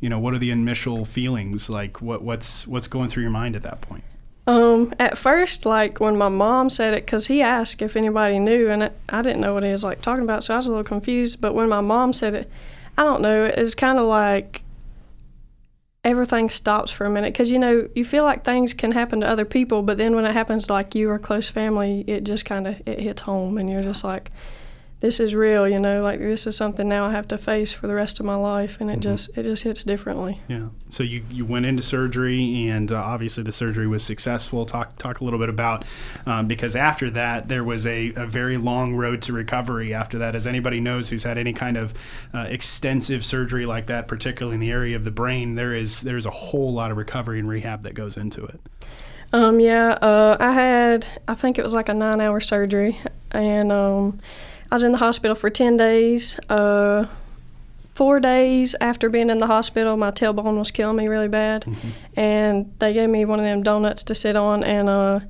you 0.00 0.08
know 0.08 0.18
what 0.18 0.34
are 0.34 0.38
the 0.38 0.50
initial 0.50 1.04
feelings 1.06 1.70
like 1.70 2.02
what 2.02 2.22
what's 2.22 2.66
what's 2.66 2.86
going 2.86 3.08
through 3.08 3.22
your 3.22 3.32
mind 3.32 3.56
at 3.56 3.62
that 3.62 3.80
point 3.80 4.04
Um, 4.46 4.92
at 5.00 5.16
first, 5.18 5.64
like 5.66 5.98
when 6.00 6.16
my 6.16 6.28
mom 6.28 6.70
said 6.70 6.94
it, 6.94 7.04
because 7.06 7.26
he 7.26 7.42
asked 7.42 7.82
if 7.82 7.96
anybody 7.96 8.38
knew, 8.38 8.70
and 8.70 8.82
it, 8.84 8.92
I 9.08 9.22
didn't 9.22 9.40
know 9.40 9.54
what 9.54 9.64
he 9.64 9.72
was 9.72 9.82
like 9.82 10.02
talking 10.02 10.22
about, 10.22 10.44
so 10.44 10.54
I 10.54 10.58
was 10.58 10.66
a 10.66 10.70
little 10.70 10.84
confused. 10.84 11.40
But 11.40 11.54
when 11.54 11.68
my 11.68 11.80
mom 11.80 12.12
said 12.12 12.34
it, 12.34 12.50
I 12.96 13.02
don't 13.02 13.22
know. 13.22 13.44
It's 13.44 13.74
kind 13.74 13.98
of 13.98 14.04
like 14.06 14.62
everything 16.06 16.48
stops 16.48 16.92
for 16.92 17.04
a 17.04 17.10
minute 17.10 17.32
because 17.32 17.50
you 17.50 17.58
know 17.58 17.88
you 17.96 18.04
feel 18.04 18.22
like 18.22 18.44
things 18.44 18.72
can 18.72 18.92
happen 18.92 19.20
to 19.20 19.28
other 19.28 19.44
people, 19.44 19.82
but 19.82 19.98
then 19.98 20.14
when 20.14 20.24
it 20.24 20.32
happens 20.32 20.68
to 20.68 20.72
like 20.72 20.94
you 20.94 21.10
or 21.10 21.18
close 21.18 21.50
family, 21.50 22.04
it 22.06 22.24
just 22.24 22.44
kind 22.44 22.66
of 22.68 22.80
it 22.86 23.00
hits 23.00 23.22
home, 23.22 23.58
and 23.58 23.68
you're 23.68 23.82
just 23.82 24.04
like, 24.04 24.30
this 25.00 25.20
is 25.20 25.34
real. 25.34 25.68
You 25.68 25.78
know, 25.78 26.02
like 26.02 26.18
this 26.20 26.46
is 26.46 26.56
something 26.56 26.88
now 26.88 27.04
I 27.04 27.12
have 27.12 27.28
to 27.28 27.38
face 27.38 27.72
for 27.72 27.86
the 27.86 27.94
rest 27.94 28.18
of 28.18 28.26
my 28.26 28.34
life, 28.36 28.78
and 28.80 28.90
it 28.90 29.00
just 29.00 29.28
it 29.36 29.42
just 29.42 29.62
hits 29.62 29.84
differently. 29.84 30.40
yeah 30.48 30.68
so 30.88 31.02
you 31.02 31.22
you 31.30 31.44
went 31.44 31.66
into 31.66 31.82
surgery 31.82 32.68
and 32.68 32.92
uh, 32.92 32.96
obviously 32.96 33.42
the 33.42 33.50
surgery 33.52 33.86
was 33.88 34.02
successful 34.04 34.64
talk 34.64 34.96
talk 34.98 35.20
a 35.20 35.24
little 35.24 35.38
bit 35.38 35.48
about 35.48 35.84
um, 36.26 36.46
because 36.46 36.76
after 36.76 37.10
that 37.10 37.48
there 37.48 37.64
was 37.64 37.86
a, 37.86 38.12
a 38.14 38.24
very 38.24 38.56
long 38.56 38.94
road 38.94 39.20
to 39.20 39.32
recovery 39.32 39.92
after 39.92 40.16
that 40.18 40.34
as 40.36 40.46
anybody 40.46 40.78
knows 40.80 41.08
who's 41.08 41.24
had 41.24 41.36
any 41.38 41.52
kind 41.52 41.76
of 41.76 41.92
uh, 42.32 42.46
extensive 42.48 43.24
surgery 43.24 43.66
like 43.66 43.86
that 43.86 44.06
particularly 44.06 44.54
in 44.54 44.60
the 44.60 44.70
area 44.70 44.94
of 44.94 45.04
the 45.04 45.10
brain 45.10 45.56
there 45.56 45.74
is 45.74 46.02
there's 46.02 46.24
a 46.24 46.30
whole 46.30 46.72
lot 46.72 46.90
of 46.92 46.96
recovery 46.96 47.40
and 47.40 47.48
rehab 47.48 47.82
that 47.82 47.94
goes 47.94 48.16
into 48.16 48.44
it 48.44 48.60
Um, 49.32 49.58
yeah, 49.58 49.98
uh, 50.00 50.36
I 50.38 50.52
had, 50.52 51.06
I 51.26 51.34
think 51.34 51.58
it 51.58 51.64
was 51.64 51.74
like 51.74 51.88
a 51.88 51.94
nine 51.94 52.20
hour 52.20 52.38
surgery, 52.40 53.00
and 53.32 53.72
um, 53.72 54.20
I 54.70 54.74
was 54.74 54.82
in 54.82 54.92
the 54.92 54.98
hospital 54.98 55.34
for 55.34 55.50
10 55.50 55.76
days. 55.76 56.38
Uh, 56.48 57.06
four 57.94 58.20
days 58.20 58.74
after 58.80 59.08
being 59.08 59.30
in 59.30 59.38
the 59.38 59.46
hospital, 59.46 59.96
my 59.96 60.10
tailbone 60.10 60.58
was 60.58 60.70
killing 60.70 60.96
me 60.96 61.08
really 61.08 61.28
bad, 61.28 61.64
and 62.14 62.72
they 62.78 62.92
gave 62.92 63.08
me 63.08 63.24
one 63.24 63.38
of 63.38 63.44
them 63.44 63.62
donuts 63.62 64.02
to 64.04 64.14
sit 64.14 64.36
on, 64.36 64.62
and 64.62 64.88
uh, 64.88 65.20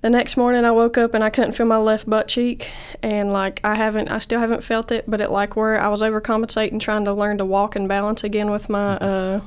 the 0.00 0.08
next 0.08 0.36
morning 0.36 0.64
I 0.64 0.70
woke 0.70 0.96
up 0.96 1.12
and 1.12 1.22
I 1.22 1.30
couldn't 1.30 1.52
feel 1.52 1.66
my 1.66 1.76
left 1.76 2.08
butt 2.08 2.28
cheek, 2.28 2.70
and 3.02 3.32
like 3.32 3.60
I 3.62 3.74
haven't, 3.74 4.08
I 4.10 4.18
still 4.20 4.40
haven't 4.40 4.64
felt 4.64 4.90
it, 4.90 5.04
but 5.06 5.20
it 5.20 5.30
like 5.30 5.54
where 5.54 5.78
I 5.80 5.88
was 5.88 6.00
overcompensating 6.02 6.80
trying 6.80 7.04
to 7.04 7.12
learn 7.12 7.38
to 7.38 7.44
walk 7.44 7.76
and 7.76 7.88
balance 7.88 8.24
again 8.24 8.50
with 8.50 8.68
my 8.68 8.96
uh, 8.96 9.40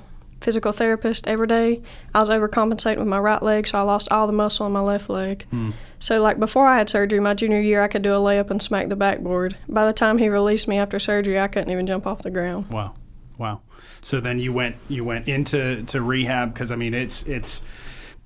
physical 0.46 0.72
therapist 0.72 1.28
every 1.28 1.48
day. 1.48 1.82
I 2.14 2.20
was 2.20 2.30
overcompensating 2.30 3.00
with 3.00 3.08
my 3.08 3.18
right 3.18 3.42
leg, 3.42 3.66
so 3.66 3.80
I 3.80 3.82
lost 3.82 4.08
all 4.12 4.28
the 4.28 4.34
muscle 4.34 4.68
in 4.68 4.72
my 4.72 4.80
left 4.80 5.10
leg. 5.10 5.44
Hmm. 5.50 5.72
So 5.98 6.22
like 6.22 6.40
before 6.40 6.68
I 6.68 6.78
had 6.78 6.88
surgery, 6.88 7.20
my 7.20 7.34
junior 7.34 7.60
year, 7.60 7.82
I 7.82 7.88
could 7.88 8.04
do 8.04 8.14
a 8.14 8.18
layup 8.18 8.52
and 8.52 8.62
smack 8.62 8.90
the 8.90 8.96
backboard. 8.96 9.58
By 9.68 9.88
the 9.88 9.94
time 9.94 10.20
he 10.20 10.30
released 10.30 10.68
me 10.68 10.78
after 10.78 11.00
surgery, 11.00 11.40
I 11.40 11.48
couldn't 11.48 11.72
even 11.72 11.88
jump 11.88 12.06
off 12.06 12.22
the 12.22 12.30
ground. 12.30 12.70
Wow, 12.70 12.94
wow. 13.40 13.62
So 14.04 14.20
then 14.22 14.38
you 14.38 14.54
went 14.54 14.76
you 14.88 15.04
went 15.04 15.28
into 15.28 15.82
to 15.86 16.00
rehab 16.00 16.54
because 16.54 16.72
I 16.72 16.76
mean 16.76 16.94
it's 16.94 17.24
it's 17.24 17.64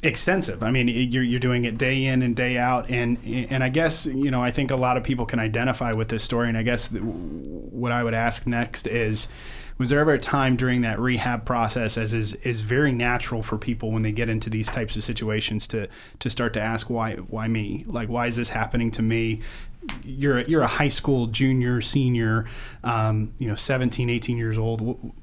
extensive. 0.03 0.61
I 0.61 0.71
mean 0.71 0.89
you're 0.89 1.23
you're 1.23 1.39
doing 1.39 1.63
it 1.63 1.77
day 1.77 2.03
in 2.03 2.21
and 2.21 2.35
day 2.35 2.57
out, 2.57 2.89
and 2.89 3.17
and 3.23 3.63
I 3.63 3.69
guess 3.69 4.05
you 4.05 4.29
know 4.29 4.43
I 4.43 4.51
think 4.51 4.71
a 4.71 4.75
lot 4.75 4.97
of 4.97 5.05
people 5.05 5.25
can 5.25 5.39
identify 5.39 5.93
with 5.93 6.09
this 6.09 6.21
story. 6.21 6.49
And 6.49 6.57
I 6.57 6.63
guess 6.63 6.91
what 6.91 7.93
I 7.93 8.03
would 8.03 8.13
ask 8.13 8.45
next 8.45 8.87
is. 8.87 9.29
Was 9.79 9.89
there 9.89 9.99
ever 9.99 10.11
a 10.11 10.19
time 10.19 10.57
during 10.57 10.81
that 10.81 10.99
rehab 10.99 11.45
process, 11.45 11.97
as 11.97 12.13
is, 12.13 12.33
is 12.35 12.61
very 12.61 12.91
natural 12.91 13.41
for 13.41 13.57
people 13.57 13.91
when 13.91 14.03
they 14.03 14.11
get 14.11 14.29
into 14.29 14.49
these 14.49 14.69
types 14.69 14.95
of 14.95 15.03
situations, 15.03 15.65
to 15.67 15.87
to 16.19 16.29
start 16.29 16.53
to 16.53 16.61
ask 16.61 16.89
why 16.89 17.15
why 17.15 17.47
me? 17.47 17.85
Like 17.87 18.09
why 18.09 18.27
is 18.27 18.35
this 18.35 18.49
happening 18.49 18.91
to 18.91 19.01
me? 19.01 19.41
you're 20.03 20.39
a, 20.39 20.43
you're 20.47 20.61
a 20.61 20.67
high 20.67 20.89
school 20.89 21.27
junior 21.27 21.81
senior 21.81 22.45
um, 22.83 23.33
you 23.37 23.47
know 23.47 23.55
17 23.55 24.09
18 24.09 24.37
years 24.37 24.57
old 24.57 25.13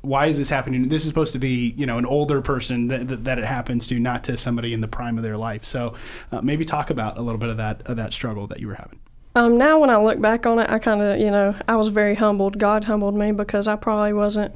why 0.00 0.26
is 0.26 0.38
this 0.38 0.48
happening 0.48 0.88
this 0.88 1.02
is 1.02 1.08
supposed 1.08 1.32
to 1.32 1.38
be 1.38 1.74
you 1.76 1.84
know 1.84 1.98
an 1.98 2.06
older 2.06 2.40
person 2.40 2.88
that, 2.88 3.06
that, 3.08 3.24
that 3.24 3.38
it 3.38 3.44
happens 3.44 3.86
to 3.86 4.00
not 4.00 4.24
to 4.24 4.36
somebody 4.36 4.72
in 4.72 4.80
the 4.80 4.88
prime 4.88 5.18
of 5.18 5.22
their 5.22 5.36
life 5.36 5.64
so 5.64 5.94
uh, 6.32 6.40
maybe 6.40 6.64
talk 6.64 6.88
about 6.90 7.18
a 7.18 7.20
little 7.20 7.38
bit 7.38 7.50
of 7.50 7.58
that 7.58 7.82
of 7.86 7.96
that 7.96 8.12
struggle 8.12 8.46
that 8.46 8.60
you 8.60 8.66
were 8.66 8.74
having 8.74 8.98
Um, 9.34 9.56
now 9.56 9.80
when 9.80 9.88
I 9.88 9.96
look 9.96 10.20
back 10.20 10.46
on 10.46 10.58
it, 10.58 10.68
I 10.68 10.78
kind 10.78 11.00
of, 11.00 11.18
you 11.18 11.30
know, 11.30 11.54
I 11.66 11.76
was 11.76 11.88
very 11.88 12.14
humbled. 12.14 12.58
God 12.58 12.84
humbled 12.84 13.14
me 13.14 13.32
because 13.32 13.66
I 13.66 13.76
probably 13.76 14.12
wasn't 14.12 14.54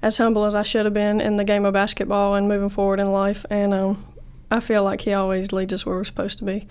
as 0.00 0.18
humble 0.18 0.44
as 0.44 0.54
I 0.54 0.62
should 0.62 0.84
have 0.84 0.94
been 0.94 1.20
in 1.20 1.36
the 1.36 1.44
game 1.44 1.64
of 1.64 1.74
basketball 1.74 2.34
and 2.34 2.48
moving 2.48 2.68
forward 2.68 3.00
in 3.00 3.10
life. 3.10 3.44
And 3.50 3.74
um, 3.74 4.04
I 4.50 4.60
feel 4.60 4.84
like 4.84 5.02
He 5.02 5.12
always 5.12 5.52
leads 5.52 5.72
us 5.72 5.84
where 5.84 5.96
we're 5.96 6.04
supposed 6.04 6.38
to 6.38 6.44
be. 6.44 6.68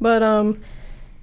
But 0.00 0.22
um, 0.22 0.60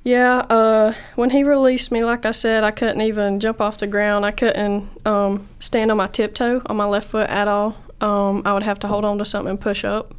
yeah, 0.04 0.40
uh, 0.40 0.94
when 1.16 1.30
He 1.30 1.44
released 1.44 1.90
me, 1.90 2.04
like 2.04 2.26
I 2.26 2.32
said, 2.32 2.66
I 2.66 2.72
couldn't 2.72 3.02
even 3.02 3.40
jump 3.40 3.62
off 3.62 3.78
the 3.78 3.88
ground. 3.88 4.26
I 4.26 4.32
couldn't 4.32 4.90
um, 5.06 5.48
stand 5.60 5.90
on 5.90 5.98
my 5.98 6.08
tiptoe 6.08 6.62
on 6.66 6.76
my 6.76 6.86
left 6.86 7.10
foot 7.10 7.30
at 7.30 7.48
all. 7.48 7.78
Um, 8.02 8.42
I 8.46 8.54
would 8.54 8.64
have 8.64 8.80
to 8.80 8.88
hold 8.88 9.06
on 9.06 9.18
to 9.20 9.26
something 9.26 9.52
and 9.52 9.62
push 9.62 9.86
up. 9.86 10.14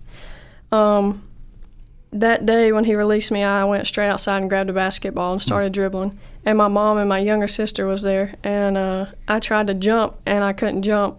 Um, 0.70 1.28
that 2.12 2.44
day 2.44 2.72
when 2.72 2.84
he 2.84 2.94
released 2.94 3.30
me, 3.30 3.42
I 3.42 3.64
went 3.64 3.86
straight 3.86 4.08
outside 4.08 4.38
and 4.38 4.50
grabbed 4.50 4.68
a 4.68 4.72
basketball 4.74 5.32
and 5.32 5.42
started 5.42 5.72
dribbling. 5.72 6.18
And 6.44 6.58
my 6.58 6.68
mom 6.68 6.98
and 6.98 7.08
my 7.08 7.18
younger 7.18 7.48
sister 7.48 7.86
was 7.86 8.02
there, 8.02 8.34
and 8.44 8.76
uh, 8.76 9.06
I 9.28 9.40
tried 9.40 9.68
to 9.68 9.74
jump 9.74 10.16
and 10.26 10.44
I 10.44 10.52
couldn't 10.52 10.82
jump. 10.82 11.18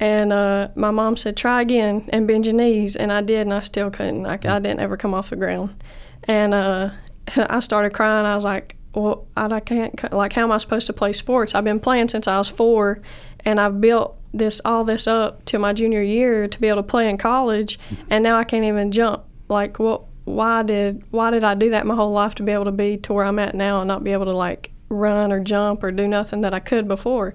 And 0.00 0.32
uh, 0.32 0.68
my 0.74 0.90
mom 0.90 1.16
said, 1.16 1.36
"Try 1.36 1.62
again 1.62 2.08
and 2.12 2.26
bend 2.26 2.46
your 2.46 2.54
knees," 2.54 2.96
and 2.96 3.12
I 3.12 3.20
did, 3.20 3.42
and 3.42 3.54
I 3.54 3.60
still 3.60 3.90
couldn't. 3.90 4.26
I, 4.26 4.34
I 4.34 4.58
didn't 4.58 4.80
ever 4.80 4.96
come 4.96 5.14
off 5.14 5.30
the 5.30 5.36
ground. 5.36 5.82
And 6.24 6.54
uh, 6.54 6.90
I 7.36 7.60
started 7.60 7.92
crying. 7.92 8.26
I 8.26 8.34
was 8.34 8.44
like, 8.44 8.76
"Well, 8.94 9.26
I, 9.36 9.46
I 9.46 9.60
can't. 9.60 10.12
Like, 10.12 10.32
how 10.32 10.42
am 10.42 10.52
I 10.52 10.58
supposed 10.58 10.86
to 10.86 10.92
play 10.92 11.12
sports? 11.12 11.54
I've 11.54 11.64
been 11.64 11.80
playing 11.80 12.08
since 12.08 12.26
I 12.26 12.38
was 12.38 12.48
four, 12.48 13.00
and 13.44 13.60
I've 13.60 13.80
built 13.80 14.16
this 14.32 14.60
all 14.64 14.84
this 14.84 15.06
up 15.06 15.44
to 15.46 15.58
my 15.58 15.72
junior 15.72 16.02
year 16.02 16.46
to 16.48 16.60
be 16.60 16.68
able 16.68 16.82
to 16.82 16.88
play 16.88 17.08
in 17.08 17.18
college, 17.18 17.78
and 18.08 18.22
now 18.22 18.36
I 18.36 18.44
can't 18.44 18.64
even 18.64 18.92
jump. 18.92 19.24
Like, 19.48 19.78
what? 19.78 20.02
Why 20.24 20.62
did 20.62 21.04
why 21.10 21.30
did 21.30 21.42
I 21.42 21.54
do 21.54 21.70
that 21.70 21.86
my 21.86 21.94
whole 21.94 22.12
life 22.12 22.34
to 22.34 22.42
be 22.42 22.52
able 22.52 22.66
to 22.66 22.72
be 22.72 22.98
to 22.98 23.14
where 23.14 23.24
I'm 23.24 23.38
at 23.38 23.54
now 23.54 23.80
and 23.80 23.88
not 23.88 24.04
be 24.04 24.12
able 24.12 24.26
to 24.26 24.36
like 24.36 24.72
run 24.90 25.32
or 25.32 25.40
jump 25.40 25.82
or 25.82 25.90
do 25.90 26.06
nothing 26.06 26.42
that 26.42 26.52
I 26.52 26.60
could 26.60 26.86
before? 26.86 27.34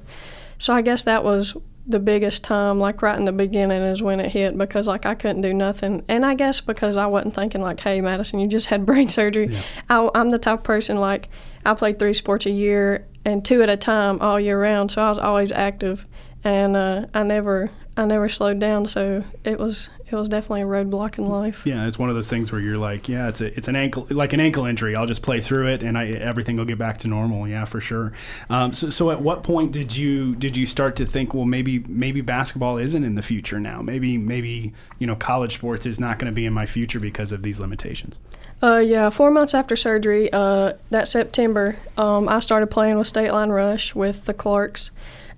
So 0.60 0.74
I 0.74 0.84
guess 0.84 1.02
that 1.04 1.24
was 1.24 1.58
the 1.86 2.00
biggest 2.00 2.44
time, 2.44 2.80
like 2.80 3.02
right 3.02 3.18
in 3.18 3.26
the 3.26 3.32
beginning, 3.32 3.82
is 3.82 4.02
when 4.02 4.20
it 4.20 4.32
hit 4.32 4.58
because 4.58 4.88
like 4.88 5.06
I 5.06 5.16
couldn't 5.16 5.42
do 5.42 5.54
nothing, 5.54 6.04
and 6.08 6.26
I 6.26 6.36
guess 6.36 6.62
because 6.62 6.98
I 6.98 7.08
wasn't 7.08 7.36
thinking 7.36 7.62
like, 7.62 7.80
"Hey, 7.80 8.00
Madison, 8.00 8.40
you 8.40 8.48
just 8.48 8.68
had 8.68 8.86
brain 8.86 9.10
surgery." 9.10 9.58
I, 9.90 10.10
I'm 10.16 10.30
the 10.30 10.40
type 10.40 10.60
of 10.60 10.64
person 10.64 10.98
like 10.98 11.30
I 11.66 11.74
played 11.74 12.00
three 12.00 12.14
sports 12.14 12.46
a 12.46 12.52
year 12.52 13.06
and 13.26 13.44
two 13.44 13.62
at 13.62 13.70
a 13.70 13.78
time 13.78 14.20
all 14.22 14.40
year 14.40 14.62
round, 14.62 14.92
so 14.92 15.02
I 15.02 15.10
was 15.10 15.18
always 15.18 15.52
active, 15.52 16.06
and 16.44 16.76
uh, 16.76 17.06
I 17.14 17.24
never 17.24 17.70
I 17.96 18.06
never 18.06 18.28
slowed 18.28 18.60
down. 18.60 18.86
So 18.86 19.24
it 19.44 19.60
was 19.60 19.90
it 20.10 20.16
was 20.16 20.28
definitely 20.28 20.64
a 20.64 20.66
roadblock 20.66 21.18
in 21.18 21.28
life. 21.28 21.66
Yeah, 21.66 21.88
it's 21.88 21.98
one 21.98 22.10
of 22.10 22.16
those 22.16 22.30
things 22.30 22.52
where 22.52 22.60
you're 22.60 22.78
like, 22.78 23.08
yeah, 23.08 23.30
it's 23.30 23.40
a, 23.40 23.56
it's 23.58 23.68
an 23.68 23.76
ankle 23.76 24.08
like 24.10 24.34
an 24.34 24.40
ankle 24.40 24.66
injury. 24.66 24.96
I'll 24.96 25.06
just 25.06 25.22
play 25.22 25.42
through 25.42 25.68
it, 25.68 25.84
and 25.84 25.98
I, 25.98 26.08
everything 26.08 26.58
will 26.58 26.66
get 26.66 26.78
back 26.78 26.98
to 27.00 27.08
normal. 27.08 27.48
Yeah, 27.48 27.66
for 27.66 27.80
sure. 27.80 28.14
Um, 28.50 28.74
so, 28.74 28.90
so 28.90 29.12
at 29.12 29.22
what 29.22 29.44
point 29.44 29.72
did 29.72 29.96
you 29.96 30.36
did 30.36 30.58
you 30.58 30.66
start 30.66 30.96
to 30.98 31.06
think, 31.06 31.34
well, 31.34 31.46
maybe 31.46 31.80
maybe 31.80 32.22
basketball 32.22 32.78
isn't 32.78 33.04
in 33.04 33.16
the 33.16 33.22
future 33.22 33.60
now? 33.60 33.82
Maybe 33.82 34.18
maybe 34.18 34.74
you 35.00 35.08
know 35.08 35.16
college 35.16 35.56
sports 35.56 35.86
is 35.86 36.00
not 36.00 36.20
going 36.20 36.32
to 36.32 36.36
be 36.36 36.46
in 36.46 36.54
my 36.54 36.66
future 36.66 37.00
because 37.00 37.32
of 37.32 37.44
these 37.44 37.60
limitations. 37.60 38.20
Uh, 38.62 38.78
yeah, 38.78 39.10
four 39.10 39.30
months 39.30 39.54
after 39.54 39.76
surgery, 39.76 40.32
uh, 40.32 40.72
that 40.90 41.10
September, 41.10 41.76
um, 41.98 42.30
I 42.30 42.40
started 42.40 42.68
playing 42.68 42.98
with 42.98 43.08
State 43.08 43.32
Line 43.32 43.50
Rush 43.50 43.94
with 43.94 44.24
the 44.24 44.34
Clarks 44.34 44.90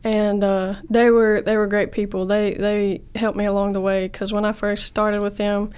and 0.06 0.44
uh, 0.44 0.76
they 0.88 1.10
were 1.10 1.42
they 1.42 1.58
were 1.58 1.66
great 1.66 1.92
people. 1.92 2.28
They 2.28 2.54
they 2.54 3.02
helped 3.16 3.38
me 3.38 3.46
along 3.46 3.74
the 3.74 3.82
way 3.82 4.08
because 4.08 4.32
when 4.32 4.46
I 4.46 4.52
first 4.52 4.86
started 4.86 5.20
with 5.20 5.38
them, 5.38 5.72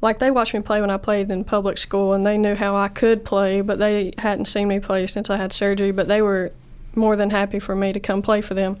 like 0.00 0.18
they 0.18 0.32
watched 0.32 0.52
me 0.52 0.60
play 0.60 0.80
when 0.80 0.90
I 0.90 0.96
played 0.96 1.30
in 1.30 1.44
public 1.44 1.78
school, 1.78 2.12
and 2.12 2.26
they 2.26 2.36
knew 2.36 2.56
how 2.56 2.74
I 2.74 2.88
could 2.88 3.24
play, 3.24 3.60
but 3.60 3.78
they 3.78 4.12
hadn't 4.18 4.46
seen 4.46 4.66
me 4.66 4.80
play 4.80 5.06
since 5.06 5.30
I 5.30 5.36
had 5.36 5.52
surgery. 5.52 5.92
But 5.92 6.08
they 6.08 6.20
were 6.20 6.52
more 6.96 7.14
than 7.14 7.30
happy 7.30 7.60
for 7.60 7.76
me 7.76 7.92
to 7.92 8.00
come 8.00 8.20
play 8.20 8.40
for 8.40 8.54
them. 8.54 8.78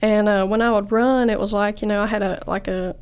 And 0.00 0.26
uh, 0.26 0.46
when 0.46 0.62
I 0.62 0.70
would 0.70 0.90
run, 0.90 1.28
it 1.28 1.38
was 1.38 1.52
like 1.52 1.82
you 1.82 1.86
know 1.86 2.00
I 2.00 2.06
had 2.06 2.22
a 2.22 2.42
like 2.46 2.66
a 2.66 2.96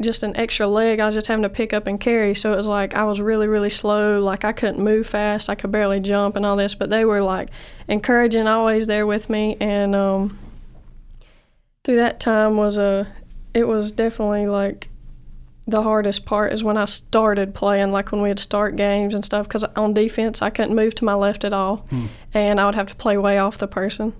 just 0.00 0.22
an 0.22 0.36
extra 0.36 0.66
leg. 0.66 1.00
I 1.00 1.06
was 1.06 1.14
just 1.14 1.26
having 1.26 1.42
to 1.42 1.48
pick 1.48 1.72
up 1.72 1.86
and 1.86 2.00
carry. 2.00 2.34
So 2.34 2.52
it 2.52 2.56
was 2.56 2.66
like 2.66 2.94
I 2.94 3.04
was 3.04 3.20
really, 3.20 3.48
really 3.48 3.70
slow. 3.70 4.20
Like 4.20 4.44
I 4.44 4.52
couldn't 4.52 4.82
move 4.82 5.06
fast. 5.06 5.48
I 5.48 5.54
could 5.54 5.72
barely 5.72 6.00
jump 6.00 6.36
and 6.36 6.44
all 6.44 6.56
this. 6.56 6.74
But 6.74 6.90
they 6.90 7.04
were 7.04 7.20
like 7.20 7.50
encouraging, 7.88 8.46
always 8.46 8.86
there 8.86 9.06
with 9.06 9.30
me. 9.30 9.56
And 9.60 9.94
um, 9.94 10.38
through 11.84 11.96
that 11.96 12.20
time 12.20 12.56
was 12.56 12.78
a, 12.78 13.06
it 13.54 13.66
was 13.66 13.92
definitely 13.92 14.46
like 14.46 14.88
the 15.66 15.82
hardest 15.82 16.24
part 16.24 16.52
is 16.52 16.64
when 16.64 16.76
I 16.76 16.84
started 16.86 17.54
playing, 17.54 17.92
like 17.92 18.12
when 18.12 18.22
we'd 18.22 18.38
start 18.38 18.76
games 18.76 19.14
and 19.14 19.24
stuff. 19.24 19.46
Because 19.46 19.64
on 19.64 19.94
defense, 19.94 20.42
I 20.42 20.50
couldn't 20.50 20.74
move 20.74 20.94
to 20.96 21.04
my 21.04 21.14
left 21.14 21.44
at 21.44 21.52
all, 21.52 21.78
hmm. 21.90 22.06
and 22.34 22.60
I 22.60 22.66
would 22.66 22.74
have 22.74 22.88
to 22.88 22.96
play 22.96 23.16
way 23.16 23.38
off 23.38 23.58
the 23.58 23.68
person. 23.68 24.14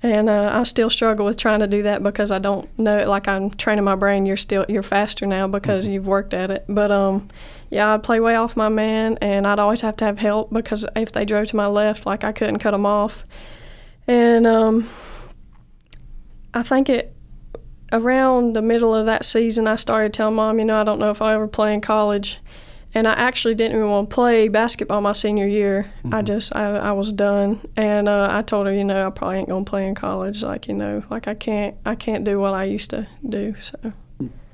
And 0.00 0.28
uh, 0.28 0.50
I 0.52 0.62
still 0.62 0.90
struggle 0.90 1.26
with 1.26 1.36
trying 1.36 1.58
to 1.58 1.66
do 1.66 1.82
that 1.82 2.02
because 2.02 2.30
I 2.30 2.38
don't 2.38 2.68
know. 2.78 2.98
it. 2.98 3.08
Like 3.08 3.26
I'm 3.26 3.50
training 3.50 3.84
my 3.84 3.96
brain. 3.96 4.26
You're 4.26 4.36
still 4.36 4.64
you're 4.68 4.84
faster 4.84 5.26
now 5.26 5.48
because 5.48 5.84
mm-hmm. 5.84 5.94
you've 5.94 6.06
worked 6.06 6.34
at 6.34 6.52
it. 6.52 6.64
But 6.68 6.92
um, 6.92 7.28
yeah, 7.68 7.94
I'd 7.94 8.04
play 8.04 8.20
way 8.20 8.36
off 8.36 8.56
my 8.56 8.68
man, 8.68 9.18
and 9.20 9.46
I'd 9.46 9.58
always 9.58 9.80
have 9.80 9.96
to 9.96 10.04
have 10.04 10.18
help 10.18 10.52
because 10.52 10.86
if 10.94 11.10
they 11.10 11.24
drove 11.24 11.48
to 11.48 11.56
my 11.56 11.66
left, 11.66 12.06
like 12.06 12.22
I 12.22 12.30
couldn't 12.30 12.60
cut 12.60 12.70
them 12.70 12.86
off. 12.86 13.24
And 14.06 14.46
um, 14.46 14.88
I 16.54 16.62
think 16.62 16.88
it 16.88 17.14
around 17.92 18.54
the 18.54 18.62
middle 18.62 18.94
of 18.94 19.06
that 19.06 19.24
season, 19.24 19.66
I 19.66 19.76
started 19.76 20.14
telling 20.14 20.36
mom, 20.36 20.58
you 20.58 20.64
know, 20.64 20.80
I 20.80 20.84
don't 20.84 20.98
know 20.98 21.10
if 21.10 21.20
I'll 21.20 21.34
ever 21.34 21.48
play 21.48 21.74
in 21.74 21.80
college 21.80 22.38
and 22.98 23.06
I 23.06 23.12
actually 23.12 23.54
didn't 23.54 23.76
even 23.76 23.88
want 23.88 24.10
to 24.10 24.14
play 24.14 24.48
basketball 24.48 25.00
my 25.00 25.12
senior 25.12 25.46
year. 25.46 25.86
Mm-hmm. 25.98 26.14
I 26.14 26.22
just 26.22 26.54
I, 26.56 26.76
I 26.76 26.92
was 26.92 27.12
done, 27.12 27.60
and 27.76 28.08
uh, 28.08 28.26
I 28.28 28.42
told 28.42 28.66
her, 28.66 28.74
you 28.74 28.82
know, 28.82 29.06
I 29.06 29.10
probably 29.10 29.38
ain't 29.38 29.48
gonna 29.48 29.64
play 29.64 29.86
in 29.86 29.94
college. 29.94 30.42
Like 30.42 30.66
you 30.66 30.74
know, 30.74 31.04
like 31.08 31.28
I 31.28 31.34
can't 31.34 31.76
I 31.86 31.94
can't 31.94 32.24
do 32.24 32.40
what 32.40 32.54
I 32.54 32.64
used 32.64 32.90
to 32.90 33.06
do. 33.26 33.54
So. 33.60 33.92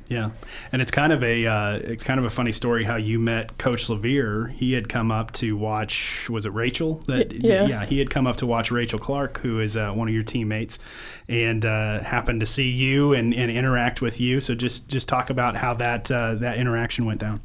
Yeah, 0.06 0.32
and 0.70 0.82
it's 0.82 0.90
kind 0.90 1.14
of 1.14 1.24
a 1.24 1.46
uh, 1.46 1.76
it's 1.76 2.04
kind 2.04 2.20
of 2.20 2.26
a 2.26 2.30
funny 2.30 2.52
story 2.52 2.84
how 2.84 2.96
you 2.96 3.18
met 3.18 3.56
Coach 3.56 3.88
Levere. 3.88 4.48
He 4.48 4.74
had 4.74 4.90
come 4.90 5.10
up 5.10 5.32
to 5.32 5.56
watch. 5.56 6.28
Was 6.28 6.44
it 6.44 6.52
Rachel? 6.52 6.96
That 7.06 7.32
yeah, 7.32 7.66
yeah. 7.66 7.86
He 7.86 7.98
had 7.98 8.10
come 8.10 8.26
up 8.26 8.36
to 8.36 8.46
watch 8.46 8.70
Rachel 8.70 8.98
Clark, 8.98 9.40
who 9.40 9.60
is 9.60 9.78
uh, 9.78 9.92
one 9.92 10.06
of 10.06 10.12
your 10.12 10.22
teammates, 10.22 10.78
and 11.26 11.64
uh, 11.64 12.00
happened 12.00 12.40
to 12.40 12.46
see 12.46 12.68
you 12.68 13.14
and, 13.14 13.32
and 13.32 13.50
interact 13.50 14.02
with 14.02 14.20
you. 14.20 14.42
So 14.42 14.54
just 14.54 14.88
just 14.88 15.08
talk 15.08 15.30
about 15.30 15.56
how 15.56 15.72
that 15.74 16.10
uh, 16.10 16.34
that 16.34 16.58
interaction 16.58 17.06
went 17.06 17.20
down. 17.20 17.40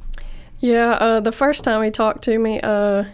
Yeah, 0.60 0.92
uh, 0.92 1.20
the 1.20 1.32
first 1.32 1.64
time 1.64 1.82
he 1.82 1.90
talked 1.90 2.22
to 2.24 2.38
me, 2.38 2.60
uh, 2.60 3.04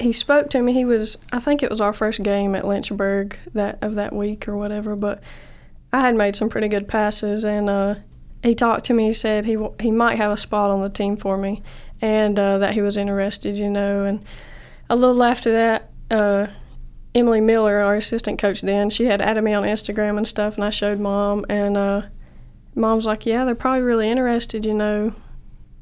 he 0.00 0.12
spoke 0.12 0.50
to 0.50 0.60
me. 0.60 0.72
He 0.72 0.84
was, 0.84 1.16
I 1.32 1.38
think 1.38 1.62
it 1.62 1.70
was 1.70 1.80
our 1.80 1.92
first 1.92 2.22
game 2.22 2.54
at 2.54 2.66
Lynchburg 2.66 3.38
that 3.54 3.78
of 3.82 3.94
that 3.94 4.12
week 4.12 4.48
or 4.48 4.56
whatever. 4.56 4.96
But 4.96 5.22
I 5.92 6.00
had 6.00 6.16
made 6.16 6.36
some 6.36 6.48
pretty 6.48 6.68
good 6.68 6.88
passes, 6.88 7.44
and 7.44 7.70
uh, 7.70 7.94
he 8.42 8.54
talked 8.54 8.84
to 8.86 8.94
me. 8.94 9.06
He 9.06 9.12
said 9.12 9.44
he 9.44 9.56
he 9.80 9.92
might 9.92 10.16
have 10.16 10.32
a 10.32 10.36
spot 10.36 10.70
on 10.70 10.82
the 10.82 10.90
team 10.90 11.16
for 11.16 11.38
me, 11.38 11.62
and 12.00 12.38
uh, 12.38 12.58
that 12.58 12.74
he 12.74 12.82
was 12.82 12.96
interested, 12.96 13.56
you 13.56 13.70
know. 13.70 14.04
And 14.04 14.24
a 14.90 14.96
little 14.96 15.22
after 15.22 15.52
that, 15.52 15.90
uh, 16.10 16.48
Emily 17.14 17.40
Miller, 17.40 17.78
our 17.78 17.94
assistant 17.94 18.40
coach 18.40 18.60
then, 18.60 18.90
she 18.90 19.06
had 19.06 19.22
added 19.22 19.42
me 19.42 19.54
on 19.54 19.62
Instagram 19.62 20.16
and 20.16 20.26
stuff, 20.26 20.56
and 20.56 20.64
I 20.64 20.70
showed 20.70 20.98
mom, 20.98 21.46
and 21.48 21.76
uh, 21.76 22.02
mom's 22.74 23.06
like, 23.06 23.24
"Yeah, 23.24 23.44
they're 23.44 23.54
probably 23.54 23.82
really 23.82 24.10
interested, 24.10 24.66
you 24.66 24.74
know." 24.74 25.14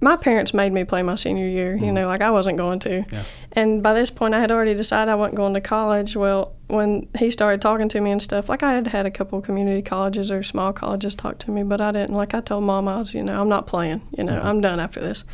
My 0.01 0.17
parents 0.17 0.53
made 0.53 0.73
me 0.73 0.85
play 0.85 1.03
my 1.03 1.15
senior 1.15 1.47
year. 1.47 1.75
You 1.77 1.87
mm. 1.87 1.93
know, 1.93 2.07
like 2.07 2.21
I 2.21 2.31
wasn't 2.31 2.59
going 2.59 2.79
to. 2.81 3.05
Yeah. 3.11 3.23
And 3.53 3.83
by 3.83 3.95
this 3.95 4.11
point, 4.11 4.35
I 4.35 4.41
had 4.41 4.51
already 4.51 4.75
decided 4.75 5.11
I 5.11 5.15
wasn't 5.15 5.37
going 5.37 5.55
to 5.55 5.61
college. 5.61 6.17
Well, 6.17 6.53
when 6.67 7.09
he 7.19 7.31
started 7.31 7.61
talking 7.61 7.89
to 7.89 8.01
me 8.01 8.11
and 8.11 8.21
stuff, 8.21 8.49
like 8.49 8.63
I 8.63 8.75
had 8.75 8.89
had 8.89 9.07
a 9.07 9.11
couple 9.11 9.41
community 9.41 9.83
colleges 9.83 10.31
or 10.31 10.43
small 10.43 10.73
colleges 10.73 11.15
talk 11.15 11.39
to 11.41 11.51
me, 11.51 11.63
but 11.63 11.81
I 11.81 11.93
didn't. 11.93 12.15
Like 12.15 12.35
I 12.35 12.41
told 12.41 12.65
mom, 12.65 12.89
I 12.89 12.99
was, 12.99 13.15
you 13.15 13.23
know, 13.23 13.41
I'm 13.41 13.49
not 13.49 13.67
playing. 13.67 14.03
You 14.17 14.25
know, 14.25 14.39
I'm 14.41 14.61
done 14.61 14.81
after 14.81 15.01
this. 15.01 15.25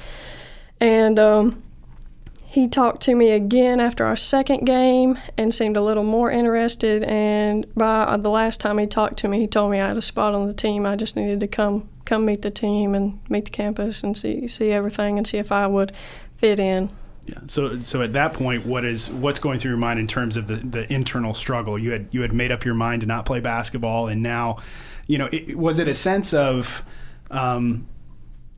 And 0.81 1.19
um, 1.19 1.63
he 2.45 2.69
talked 2.69 3.01
to 3.03 3.15
me 3.15 3.31
again 3.31 3.81
after 3.81 4.05
our 4.05 4.17
second 4.17 4.65
game 4.65 5.19
and 5.37 5.55
seemed 5.55 5.77
a 5.77 5.83
little 5.83 6.05
more 6.05 6.31
interested. 6.31 7.03
And 7.05 7.73
by 7.75 8.17
the 8.17 8.31
last 8.31 8.61
time 8.61 8.79
he 8.79 8.87
talked 8.87 9.19
to 9.19 9.29
me, 9.29 9.41
he 9.41 9.47
told 9.47 9.71
me 9.71 9.81
I 9.81 9.89
had 9.89 9.97
a 9.97 10.03
spot 10.03 10.35
on 10.35 10.47
the 10.47 10.55
team. 10.55 10.87
I 10.87 10.97
just 10.97 11.17
needed 11.17 11.41
to 11.41 11.49
come 11.49 11.89
come 12.11 12.25
meet 12.25 12.43
the 12.43 12.51
team 12.51 12.93
and 12.95 13.21
meet 13.31 13.45
the 13.45 13.51
campus 13.53 14.03
and 14.03 14.19
see 14.19 14.49
see 14.49 14.73
everything 14.73 15.17
and 15.17 15.27
see 15.27 15.39
if 15.39 15.53
I 15.53 15.67
would 15.69 15.93
fit 16.37 16.59
in. 16.59 16.91
Yeah. 17.27 17.39
So 17.47 17.81
so 17.83 18.03
at 18.03 18.13
that 18.15 18.35
point, 18.35 18.67
what 18.67 18.85
is 18.85 19.09
what's 19.11 19.39
going 19.39 19.61
through 19.61 19.71
your 19.71 19.79
mind 19.79 20.01
in 20.01 20.09
terms 20.09 20.37
of 20.37 20.49
the, 20.49 20.57
the 20.57 20.93
internal 20.93 21.35
struggle? 21.35 21.79
You 21.79 21.93
had 21.93 22.09
you 22.11 22.23
had 22.23 22.33
made 22.33 22.51
up 22.51 22.65
your 22.65 22.75
mind 22.75 23.03
to 23.03 23.07
not 23.07 23.27
play 23.27 23.39
basketball, 23.39 24.09
and 24.09 24.23
now, 24.23 24.59
you 25.07 25.19
know, 25.19 25.29
it, 25.31 25.57
was 25.57 25.79
it 25.79 25.87
a 25.87 25.95
sense 25.95 26.35
of 26.35 26.83
um, 27.31 27.87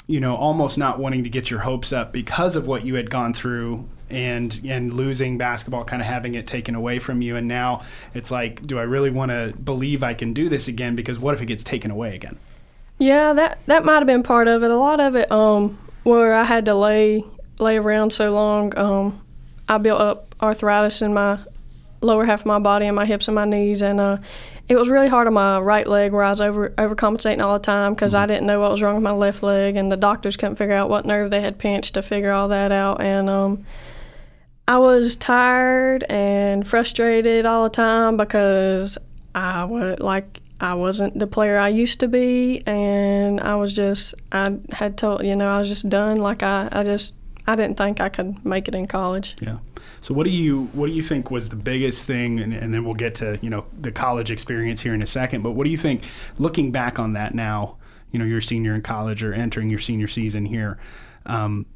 you 0.06 0.18
know, 0.18 0.34
almost 0.34 0.78
not 0.78 0.98
wanting 0.98 1.22
to 1.24 1.30
get 1.30 1.50
your 1.50 1.60
hopes 1.60 1.92
up 1.92 2.10
because 2.12 2.56
of 2.56 2.66
what 2.66 2.86
you 2.86 2.94
had 2.94 3.10
gone 3.10 3.34
through 3.34 3.86
and 4.08 4.62
and 4.64 4.94
losing 4.94 5.36
basketball 5.36 5.84
kind 5.84 6.00
of 6.00 6.08
having 6.08 6.34
it 6.34 6.46
taken 6.46 6.74
away 6.74 6.98
from 6.98 7.22
you 7.22 7.34
and 7.34 7.48
now 7.48 7.82
it's 8.12 8.30
like 8.30 8.66
do 8.66 8.78
I 8.78 8.82
really 8.82 9.08
want 9.08 9.30
to 9.30 9.54
believe 9.64 10.02
I 10.02 10.12
can 10.12 10.34
do 10.34 10.50
this 10.50 10.68
again 10.68 10.94
because 10.94 11.18
what 11.18 11.34
if 11.34 11.40
it 11.40 11.46
gets 11.46 11.64
taken 11.64 11.90
away 11.90 12.12
again? 12.14 12.38
Yeah, 13.02 13.32
that 13.32 13.58
that 13.66 13.84
might 13.84 13.96
have 13.96 14.06
been 14.06 14.22
part 14.22 14.46
of 14.46 14.62
it. 14.62 14.70
A 14.70 14.76
lot 14.76 15.00
of 15.00 15.16
it, 15.16 15.30
um, 15.32 15.76
where 16.04 16.32
I 16.32 16.44
had 16.44 16.66
to 16.66 16.74
lay 16.76 17.24
lay 17.58 17.76
around 17.76 18.12
so 18.12 18.32
long, 18.32 18.78
um, 18.78 19.24
I 19.68 19.78
built 19.78 20.00
up 20.00 20.36
arthritis 20.40 21.02
in 21.02 21.12
my 21.12 21.40
lower 22.00 22.24
half 22.24 22.40
of 22.42 22.46
my 22.46 22.60
body 22.60 22.86
and 22.86 22.94
my 22.94 23.04
hips 23.04 23.26
and 23.26 23.34
my 23.34 23.44
knees, 23.44 23.82
and 23.82 23.98
uh, 23.98 24.18
it 24.68 24.76
was 24.76 24.88
really 24.88 25.08
hard 25.08 25.26
on 25.26 25.32
my 25.32 25.58
right 25.58 25.84
leg 25.84 26.12
where 26.12 26.22
I 26.22 26.30
was 26.30 26.40
over 26.40 26.68
overcompensating 26.70 27.42
all 27.42 27.54
the 27.54 27.64
time 27.64 27.94
because 27.94 28.14
mm-hmm. 28.14 28.22
I 28.22 28.26
didn't 28.26 28.46
know 28.46 28.60
what 28.60 28.70
was 28.70 28.82
wrong 28.82 28.94
with 28.94 29.02
my 29.02 29.10
left 29.10 29.42
leg, 29.42 29.74
and 29.74 29.90
the 29.90 29.96
doctors 29.96 30.36
couldn't 30.36 30.54
figure 30.54 30.76
out 30.76 30.88
what 30.88 31.04
nerve 31.04 31.32
they 31.32 31.40
had 31.40 31.58
pinched 31.58 31.94
to 31.94 32.02
figure 32.02 32.30
all 32.30 32.46
that 32.48 32.70
out, 32.70 33.00
and 33.00 33.28
um, 33.28 33.66
I 34.68 34.78
was 34.78 35.16
tired 35.16 36.04
and 36.04 36.68
frustrated 36.68 37.46
all 37.46 37.64
the 37.64 37.70
time 37.70 38.16
because 38.16 38.96
I 39.34 39.64
was 39.64 39.98
like 39.98 40.38
I 40.62 40.74
wasn't 40.74 41.18
the 41.18 41.26
player 41.26 41.58
I 41.58 41.68
used 41.68 41.98
to 42.00 42.08
be, 42.08 42.62
and 42.66 43.40
I 43.40 43.56
was 43.56 43.74
just 43.74 44.14
I 44.30 44.58
had 44.70 44.96
told 44.96 45.24
you 45.24 45.34
know 45.34 45.48
I 45.52 45.58
was 45.58 45.68
just 45.68 45.88
done. 45.88 46.18
Like 46.18 46.44
I, 46.44 46.68
I 46.70 46.84
just 46.84 47.14
I 47.48 47.56
didn't 47.56 47.76
think 47.76 48.00
I 48.00 48.08
could 48.08 48.44
make 48.44 48.68
it 48.68 48.74
in 48.76 48.86
college. 48.86 49.34
Yeah. 49.40 49.58
So 50.00 50.14
what 50.14 50.22
do 50.22 50.30
you 50.30 50.70
what 50.72 50.86
do 50.86 50.92
you 50.92 51.02
think 51.02 51.32
was 51.32 51.48
the 51.48 51.56
biggest 51.56 52.06
thing, 52.06 52.38
and, 52.38 52.54
and 52.54 52.72
then 52.72 52.84
we'll 52.84 52.94
get 52.94 53.16
to 53.16 53.40
you 53.42 53.50
know 53.50 53.66
the 53.80 53.90
college 53.90 54.30
experience 54.30 54.80
here 54.80 54.94
in 54.94 55.02
a 55.02 55.06
second. 55.06 55.42
But 55.42 55.50
what 55.50 55.64
do 55.64 55.70
you 55.70 55.78
think, 55.78 56.04
looking 56.38 56.70
back 56.70 57.00
on 57.00 57.14
that 57.14 57.34
now, 57.34 57.78
you 58.12 58.20
know 58.20 58.24
you're 58.24 58.38
a 58.38 58.42
senior 58.42 58.76
in 58.76 58.82
college 58.82 59.24
or 59.24 59.34
entering 59.34 59.68
your 59.68 59.80
senior 59.80 60.06
season 60.06 60.46
here. 60.46 60.78
Um, 61.26 61.66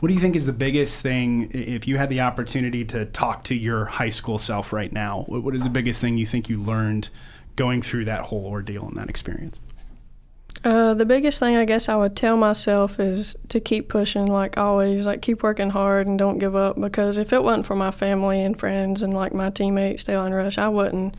what 0.00 0.08
do 0.08 0.14
you 0.14 0.20
think 0.20 0.34
is 0.34 0.46
the 0.46 0.52
biggest 0.54 1.00
thing 1.00 1.50
if 1.52 1.86
you 1.86 1.98
had 1.98 2.08
the 2.08 2.20
opportunity 2.20 2.84
to 2.86 3.04
talk 3.04 3.44
to 3.44 3.54
your 3.54 3.84
high 3.84 4.08
school 4.08 4.38
self 4.38 4.72
right 4.72 4.92
now? 4.92 5.24
What 5.26 5.54
is 5.54 5.64
the 5.64 5.70
biggest 5.70 6.00
thing 6.00 6.16
you 6.16 6.26
think 6.26 6.48
you 6.48 6.62
learned 6.62 7.10
going 7.58 7.82
through 7.82 8.06
that 8.06 8.22
whole 8.22 8.46
ordeal 8.46 8.86
and 8.86 8.96
that 8.96 9.10
experience? 9.10 9.60
Uh, 10.64 10.94
the 10.94 11.04
biggest 11.04 11.38
thing 11.38 11.56
I 11.56 11.64
guess 11.64 11.88
I 11.88 11.96
would 11.96 12.16
tell 12.16 12.36
myself 12.36 12.98
is 12.98 13.36
to 13.48 13.60
keep 13.60 13.88
pushing, 13.88 14.26
like 14.26 14.56
always, 14.56 15.06
like 15.06 15.22
keep 15.22 15.42
working 15.42 15.70
hard 15.70 16.06
and 16.06 16.18
don't 16.18 16.38
give 16.38 16.56
up. 16.56 16.80
Because 16.80 17.18
if 17.18 17.32
it 17.32 17.42
wasn't 17.42 17.66
for 17.66 17.74
my 17.76 17.90
family 17.90 18.42
and 18.42 18.58
friends 18.58 19.02
and 19.02 19.12
like 19.12 19.34
my 19.34 19.50
teammates, 19.50 20.08
Line 20.08 20.32
Rush, 20.32 20.56
I 20.56 20.68
wouldn't, 20.68 21.14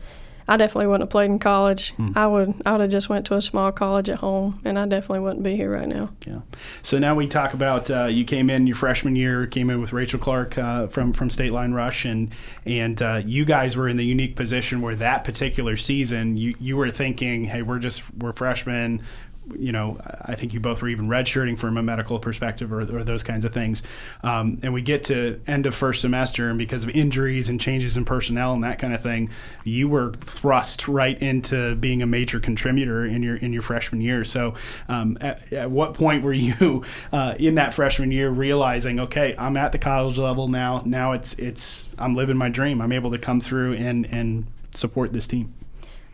I 0.50 0.56
definitely 0.56 0.88
wouldn't 0.88 1.02
have 1.02 1.10
played 1.10 1.30
in 1.30 1.38
college. 1.38 1.94
I 2.16 2.26
would 2.26 2.60
I 2.66 2.72
would 2.72 2.80
have 2.80 2.90
just 2.90 3.08
went 3.08 3.24
to 3.26 3.36
a 3.36 3.42
small 3.42 3.70
college 3.70 4.08
at 4.08 4.18
home, 4.18 4.60
and 4.64 4.76
I 4.76 4.84
definitely 4.84 5.20
wouldn't 5.20 5.44
be 5.44 5.54
here 5.54 5.70
right 5.70 5.86
now. 5.86 6.10
Yeah. 6.26 6.40
So 6.82 6.98
now 6.98 7.14
we 7.14 7.28
talk 7.28 7.54
about 7.54 7.88
uh, 7.88 8.06
you 8.06 8.24
came 8.24 8.50
in 8.50 8.66
your 8.66 8.74
freshman 8.74 9.14
year, 9.14 9.46
came 9.46 9.70
in 9.70 9.80
with 9.80 9.92
Rachel 9.92 10.18
Clark 10.18 10.58
uh, 10.58 10.88
from 10.88 11.12
from 11.12 11.30
State 11.30 11.52
Line 11.52 11.72
Rush, 11.72 12.04
and 12.04 12.30
and 12.66 13.00
uh, 13.00 13.22
you 13.24 13.44
guys 13.44 13.76
were 13.76 13.88
in 13.88 13.96
the 13.96 14.04
unique 14.04 14.34
position 14.34 14.80
where 14.82 14.96
that 14.96 15.22
particular 15.22 15.76
season 15.76 16.36
you 16.36 16.56
you 16.58 16.76
were 16.76 16.90
thinking, 16.90 17.44
hey, 17.44 17.62
we're 17.62 17.78
just 17.78 18.12
we're 18.14 18.32
freshmen. 18.32 19.02
You 19.58 19.72
know, 19.72 19.98
I 20.22 20.34
think 20.34 20.54
you 20.54 20.60
both 20.60 20.82
were 20.82 20.88
even 20.88 21.06
redshirting 21.06 21.58
from 21.58 21.76
a 21.76 21.82
medical 21.82 22.18
perspective 22.18 22.72
or, 22.72 22.80
or 22.82 23.04
those 23.04 23.22
kinds 23.22 23.44
of 23.44 23.52
things. 23.52 23.82
Um, 24.22 24.60
and 24.62 24.72
we 24.72 24.82
get 24.82 25.04
to 25.04 25.40
end 25.46 25.66
of 25.66 25.74
first 25.74 26.02
semester, 26.02 26.50
and 26.50 26.58
because 26.58 26.84
of 26.84 26.90
injuries 26.90 27.48
and 27.48 27.60
changes 27.60 27.96
in 27.96 28.04
personnel 28.04 28.52
and 28.52 28.62
that 28.64 28.78
kind 28.78 28.94
of 28.94 29.02
thing, 29.02 29.30
you 29.64 29.88
were 29.88 30.12
thrust 30.12 30.86
right 30.88 31.20
into 31.20 31.74
being 31.76 32.02
a 32.02 32.06
major 32.06 32.38
contributor 32.38 33.04
in 33.04 33.22
your 33.22 33.36
in 33.36 33.52
your 33.52 33.62
freshman 33.62 34.00
year. 34.00 34.24
So, 34.24 34.54
um, 34.88 35.16
at, 35.20 35.52
at 35.52 35.70
what 35.70 35.94
point 35.94 36.22
were 36.22 36.32
you 36.34 36.84
uh, 37.12 37.34
in 37.38 37.56
that 37.56 37.74
freshman 37.74 38.12
year 38.12 38.30
realizing, 38.30 39.00
okay, 39.00 39.34
I'm 39.36 39.56
at 39.56 39.72
the 39.72 39.78
college 39.78 40.18
level 40.18 40.48
now. 40.48 40.82
Now 40.84 41.12
it's 41.12 41.34
it's 41.34 41.88
I'm 41.98 42.14
living 42.14 42.36
my 42.36 42.50
dream. 42.50 42.80
I'm 42.80 42.92
able 42.92 43.10
to 43.10 43.18
come 43.18 43.40
through 43.40 43.74
and 43.74 44.06
and 44.06 44.46
support 44.74 45.12
this 45.12 45.26
team. 45.26 45.54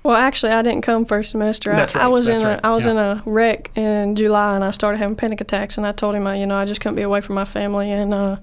Well, 0.06 0.14
actually, 0.14 0.52
I 0.52 0.62
didn't 0.62 0.82
come 0.82 1.04
first 1.04 1.30
semester. 1.30 1.72
I, 1.72 1.90
I 1.96 2.06
was 2.06 2.26
that's 2.26 2.40
in 2.40 2.46
a 2.46 2.50
right, 2.52 2.60
I 2.62 2.72
was 2.72 2.86
yeah. 2.86 2.92
in 2.92 2.96
a 2.96 3.22
wreck 3.26 3.76
in 3.76 4.14
July, 4.14 4.54
and 4.54 4.62
I 4.62 4.70
started 4.70 4.98
having 4.98 5.16
panic 5.16 5.40
attacks. 5.40 5.78
And 5.78 5.84
I 5.84 5.90
told 5.90 6.14
him, 6.14 6.28
I, 6.28 6.36
you 6.36 6.46
know, 6.46 6.56
I 6.56 6.64
just 6.64 6.80
couldn't 6.80 6.94
be 6.94 7.02
away 7.02 7.20
from 7.20 7.34
my 7.34 7.44
family. 7.44 7.90
And 7.90 8.14
uh, 8.14 8.36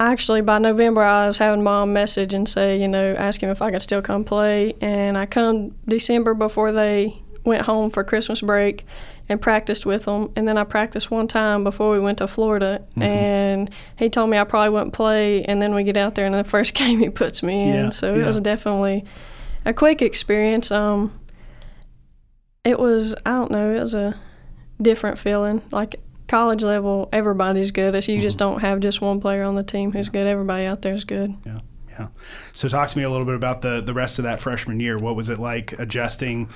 actually, 0.00 0.40
by 0.40 0.58
November, 0.58 1.02
I 1.02 1.26
was 1.26 1.36
having 1.36 1.62
mom 1.62 1.92
message 1.92 2.32
and 2.32 2.48
say, 2.48 2.80
you 2.80 2.88
know, 2.88 3.14
ask 3.18 3.42
him 3.42 3.50
if 3.50 3.60
I 3.60 3.70
could 3.70 3.82
still 3.82 4.00
come 4.00 4.24
play. 4.24 4.76
And 4.80 5.18
I 5.18 5.26
come 5.26 5.74
December 5.86 6.32
before 6.32 6.72
they 6.72 7.20
went 7.44 7.66
home 7.66 7.90
for 7.90 8.02
Christmas 8.02 8.40
break 8.40 8.86
and 9.28 9.42
practiced 9.42 9.84
with 9.84 10.06
them. 10.06 10.32
And 10.36 10.48
then 10.48 10.56
I 10.56 10.64
practiced 10.64 11.10
one 11.10 11.28
time 11.28 11.64
before 11.64 11.90
we 11.90 12.00
went 12.00 12.16
to 12.16 12.26
Florida. 12.26 12.82
Mm-hmm. 12.92 13.02
And 13.02 13.70
he 13.96 14.08
told 14.08 14.30
me 14.30 14.38
I 14.38 14.44
probably 14.44 14.70
wouldn't 14.70 14.94
play. 14.94 15.44
And 15.44 15.60
then 15.60 15.74
we 15.74 15.84
get 15.84 15.98
out 15.98 16.14
there, 16.14 16.24
and 16.24 16.34
the 16.34 16.44
first 16.44 16.72
game 16.82 16.98
he 16.98 17.10
puts 17.10 17.42
me 17.42 17.68
in. 17.68 17.74
Yeah, 17.74 17.90
so 17.90 18.14
yeah. 18.14 18.22
it 18.22 18.26
was 18.26 18.40
definitely 18.40 19.04
a 19.68 19.74
quick 19.74 20.00
experience. 20.00 20.72
Um, 20.72 21.20
it 22.64 22.78
was 22.78 23.14
I 23.26 23.30
don't 23.30 23.50
know, 23.50 23.70
it 23.70 23.82
was 23.82 23.94
a 23.94 24.16
different 24.80 25.18
feeling. 25.18 25.62
Like 25.70 26.00
college 26.26 26.62
level, 26.62 27.08
everybody's 27.12 27.70
good. 27.70 27.94
It's, 27.94 28.08
you 28.08 28.20
just 28.20 28.38
don't 28.38 28.60
have 28.60 28.80
just 28.80 29.00
one 29.00 29.20
player 29.20 29.44
on 29.44 29.54
the 29.54 29.62
team 29.62 29.92
who's 29.92 30.08
good. 30.08 30.26
Everybody 30.26 30.64
out 30.64 30.82
there 30.82 30.94
is 30.94 31.04
good. 31.04 31.34
Yeah, 31.44 31.60
yeah. 31.90 32.08
So 32.54 32.66
talk 32.66 32.88
to 32.88 32.98
me 32.98 33.04
a 33.04 33.10
little 33.10 33.26
bit 33.26 33.34
about 33.34 33.60
the 33.60 33.82
the 33.82 33.92
rest 33.92 34.18
of 34.18 34.22
that 34.24 34.40
freshman 34.40 34.80
year. 34.80 34.98
What 34.98 35.14
was 35.14 35.28
it 35.28 35.38
like 35.38 35.72
adjusting? 35.78 36.48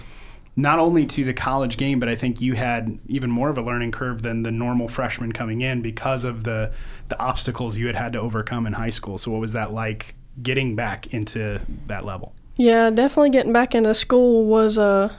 Not 0.54 0.78
only 0.78 1.06
to 1.06 1.24
the 1.24 1.32
college 1.32 1.78
game, 1.78 1.98
but 1.98 2.10
I 2.10 2.14
think 2.14 2.42
you 2.42 2.54
had 2.54 2.98
even 3.06 3.30
more 3.30 3.48
of 3.48 3.56
a 3.56 3.62
learning 3.62 3.90
curve 3.92 4.20
than 4.20 4.42
the 4.42 4.50
normal 4.50 4.86
freshman 4.88 5.32
coming 5.32 5.60
in 5.60 5.82
because 5.82 6.24
of 6.24 6.44
the 6.44 6.72
the 7.08 7.18
obstacles 7.20 7.76
you 7.76 7.88
had 7.88 7.96
had 7.96 8.14
to 8.14 8.20
overcome 8.20 8.66
in 8.66 8.72
high 8.72 8.90
school. 8.90 9.18
So 9.18 9.30
what 9.30 9.40
was 9.40 9.52
that 9.52 9.74
like 9.74 10.14
getting 10.42 10.76
back 10.76 11.12
into 11.12 11.60
that 11.86 12.06
level? 12.06 12.34
Yeah, 12.56 12.90
definitely 12.90 13.30
getting 13.30 13.52
back 13.52 13.74
into 13.74 13.94
school 13.94 14.44
was 14.46 14.78
uh 14.78 15.12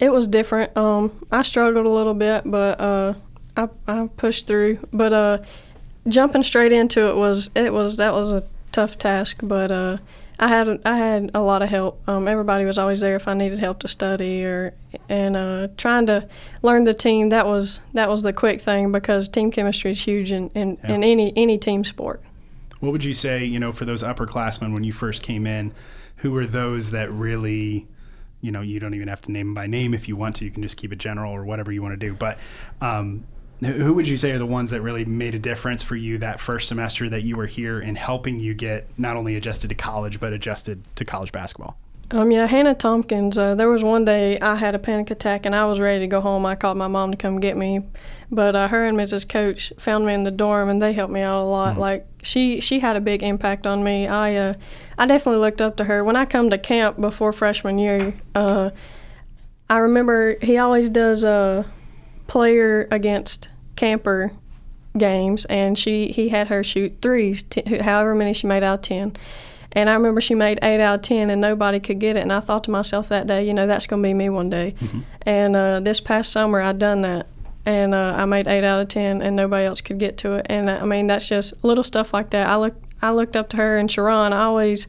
it 0.00 0.12
was 0.12 0.28
different. 0.28 0.76
Um, 0.76 1.26
I 1.30 1.42
struggled 1.42 1.86
a 1.86 1.90
little 1.90 2.14
bit, 2.14 2.42
but 2.44 2.80
uh, 2.80 3.14
I 3.56 3.68
I 3.86 4.08
pushed 4.16 4.46
through. 4.46 4.78
But 4.92 5.12
uh, 5.12 5.38
jumping 6.06 6.42
straight 6.42 6.72
into 6.72 7.08
it 7.08 7.16
was 7.16 7.50
it 7.54 7.72
was 7.72 7.96
that 7.96 8.12
was 8.12 8.32
a 8.32 8.44
tough 8.72 8.96
task. 8.98 9.40
But 9.42 9.70
uh, 9.70 9.98
I 10.38 10.48
had 10.48 10.80
I 10.84 10.96
had 10.96 11.30
a 11.34 11.40
lot 11.40 11.62
of 11.62 11.68
help. 11.68 12.00
Um, 12.08 12.28
everybody 12.28 12.64
was 12.64 12.78
always 12.78 13.00
there 13.00 13.16
if 13.16 13.26
I 13.26 13.34
needed 13.34 13.58
help 13.58 13.80
to 13.80 13.88
study 13.88 14.44
or 14.44 14.74
and 15.08 15.36
uh, 15.36 15.68
trying 15.76 16.06
to 16.06 16.28
learn 16.62 16.84
the 16.84 16.94
team. 16.94 17.30
That 17.30 17.46
was 17.46 17.80
that 17.94 18.08
was 18.08 18.22
the 18.22 18.32
quick 18.32 18.60
thing 18.60 18.92
because 18.92 19.28
team 19.28 19.50
chemistry 19.50 19.90
is 19.90 20.02
huge 20.02 20.30
in 20.30 20.50
in, 20.50 20.78
in 20.84 21.02
any 21.02 21.32
any 21.36 21.58
team 21.58 21.84
sport. 21.84 22.22
What 22.80 22.92
would 22.92 23.02
you 23.02 23.14
say, 23.14 23.44
you 23.44 23.58
know, 23.58 23.72
for 23.72 23.84
those 23.84 24.04
upperclassmen 24.04 24.72
when 24.72 24.84
you 24.84 24.92
first 24.92 25.24
came 25.24 25.48
in, 25.48 25.72
who 26.18 26.32
were 26.32 26.46
those 26.46 26.90
that 26.90 27.10
really, 27.10 27.86
you 28.40 28.50
know, 28.50 28.60
you 28.60 28.78
don't 28.80 28.94
even 28.94 29.08
have 29.08 29.20
to 29.22 29.32
name 29.32 29.48
them 29.48 29.54
by 29.54 29.66
name 29.66 29.94
if 29.94 30.08
you 30.08 30.16
want 30.16 30.36
to. 30.36 30.44
You 30.44 30.50
can 30.50 30.62
just 30.62 30.76
keep 30.76 30.92
it 30.92 30.98
general 30.98 31.32
or 31.32 31.44
whatever 31.44 31.72
you 31.72 31.82
want 31.82 31.92
to 31.92 31.96
do. 31.96 32.14
But 32.14 32.38
um, 32.80 33.24
who 33.60 33.92
would 33.94 34.08
you 34.08 34.16
say 34.16 34.32
are 34.32 34.38
the 34.38 34.46
ones 34.46 34.70
that 34.70 34.80
really 34.80 35.04
made 35.04 35.34
a 35.34 35.38
difference 35.38 35.82
for 35.82 35.96
you 35.96 36.18
that 36.18 36.38
first 36.38 36.68
semester 36.68 37.08
that 37.08 37.22
you 37.22 37.36
were 37.36 37.46
here 37.46 37.80
in 37.80 37.96
helping 37.96 38.38
you 38.38 38.54
get 38.54 38.86
not 38.96 39.16
only 39.16 39.36
adjusted 39.36 39.68
to 39.68 39.74
college 39.74 40.20
but 40.20 40.32
adjusted 40.32 40.84
to 40.96 41.04
college 41.04 41.32
basketball? 41.32 41.76
Um, 42.10 42.30
yeah, 42.30 42.46
Hannah 42.46 42.74
Tompkins. 42.74 43.36
Uh, 43.36 43.54
there 43.54 43.68
was 43.68 43.84
one 43.84 44.06
day 44.06 44.38
I 44.40 44.54
had 44.54 44.74
a 44.74 44.78
panic 44.78 45.10
attack 45.10 45.44
and 45.44 45.54
I 45.54 45.66
was 45.66 45.78
ready 45.78 46.00
to 46.00 46.06
go 46.06 46.22
home. 46.22 46.46
I 46.46 46.54
called 46.54 46.78
my 46.78 46.88
mom 46.88 47.10
to 47.10 47.18
come 47.18 47.38
get 47.38 47.54
me, 47.54 47.82
but 48.30 48.56
uh, 48.56 48.68
her 48.68 48.86
and 48.86 48.96
Mrs. 48.96 49.28
Coach 49.28 49.74
found 49.78 50.06
me 50.06 50.14
in 50.14 50.24
the 50.24 50.30
dorm 50.30 50.70
and 50.70 50.80
they 50.80 50.94
helped 50.94 51.12
me 51.12 51.20
out 51.20 51.42
a 51.42 51.44
lot. 51.44 51.76
Like 51.76 52.06
she 52.22 52.60
she 52.60 52.80
had 52.80 52.96
a 52.96 53.00
big 53.00 53.22
impact 53.22 53.66
on 53.66 53.84
me. 53.84 54.06
I 54.06 54.34
uh, 54.36 54.54
I 54.96 55.04
definitely 55.04 55.40
looked 55.40 55.60
up 55.60 55.76
to 55.76 55.84
her. 55.84 56.02
When 56.02 56.16
I 56.16 56.24
come 56.24 56.48
to 56.48 56.56
camp 56.56 56.98
before 56.98 57.30
freshman 57.30 57.78
year, 57.78 58.14
uh, 58.34 58.70
I 59.68 59.78
remember 59.78 60.36
he 60.40 60.56
always 60.56 60.88
does 60.88 61.24
a 61.24 61.66
player 62.26 62.88
against 62.90 63.50
camper 63.76 64.32
games, 64.96 65.44
and 65.44 65.76
she 65.76 66.08
he 66.08 66.30
had 66.30 66.48
her 66.48 66.64
shoot 66.64 67.02
threes, 67.02 67.42
t- 67.42 67.80
however 67.80 68.14
many 68.14 68.32
she 68.32 68.46
made 68.46 68.62
out 68.62 68.78
of 68.78 68.82
ten. 68.82 69.14
And 69.72 69.90
I 69.90 69.94
remember 69.94 70.20
she 70.20 70.34
made 70.34 70.58
eight 70.62 70.80
out 70.80 70.94
of 70.96 71.02
ten, 71.02 71.30
and 71.30 71.40
nobody 71.40 71.78
could 71.78 71.98
get 71.98 72.16
it. 72.16 72.20
And 72.20 72.32
I 72.32 72.40
thought 72.40 72.64
to 72.64 72.70
myself 72.70 73.08
that 73.10 73.26
day, 73.26 73.46
you 73.46 73.52
know, 73.52 73.66
that's 73.66 73.86
going 73.86 74.02
to 74.02 74.08
be 74.08 74.14
me 74.14 74.28
one 74.28 74.48
day. 74.48 74.74
And 75.22 75.54
uh, 75.54 75.80
this 75.80 76.00
past 76.00 76.32
summer, 76.32 76.60
I'd 76.60 76.78
done 76.78 77.02
that, 77.02 77.26
and 77.66 77.94
uh, 77.94 78.14
I 78.16 78.24
made 78.24 78.48
eight 78.48 78.64
out 78.64 78.80
of 78.80 78.88
ten, 78.88 79.20
and 79.20 79.36
nobody 79.36 79.66
else 79.66 79.82
could 79.82 79.98
get 79.98 80.16
to 80.18 80.32
it. 80.32 80.46
And 80.48 80.70
uh, 80.70 80.78
I 80.80 80.86
mean, 80.86 81.06
that's 81.06 81.28
just 81.28 81.62
little 81.62 81.84
stuff 81.84 82.14
like 82.14 82.30
that. 82.30 82.48
I 82.48 82.56
look, 82.56 82.74
I 83.02 83.10
looked 83.10 83.36
up 83.36 83.50
to 83.50 83.58
her 83.58 83.76
and 83.76 83.90
Sharon. 83.90 84.32
I 84.32 84.44
always, 84.44 84.88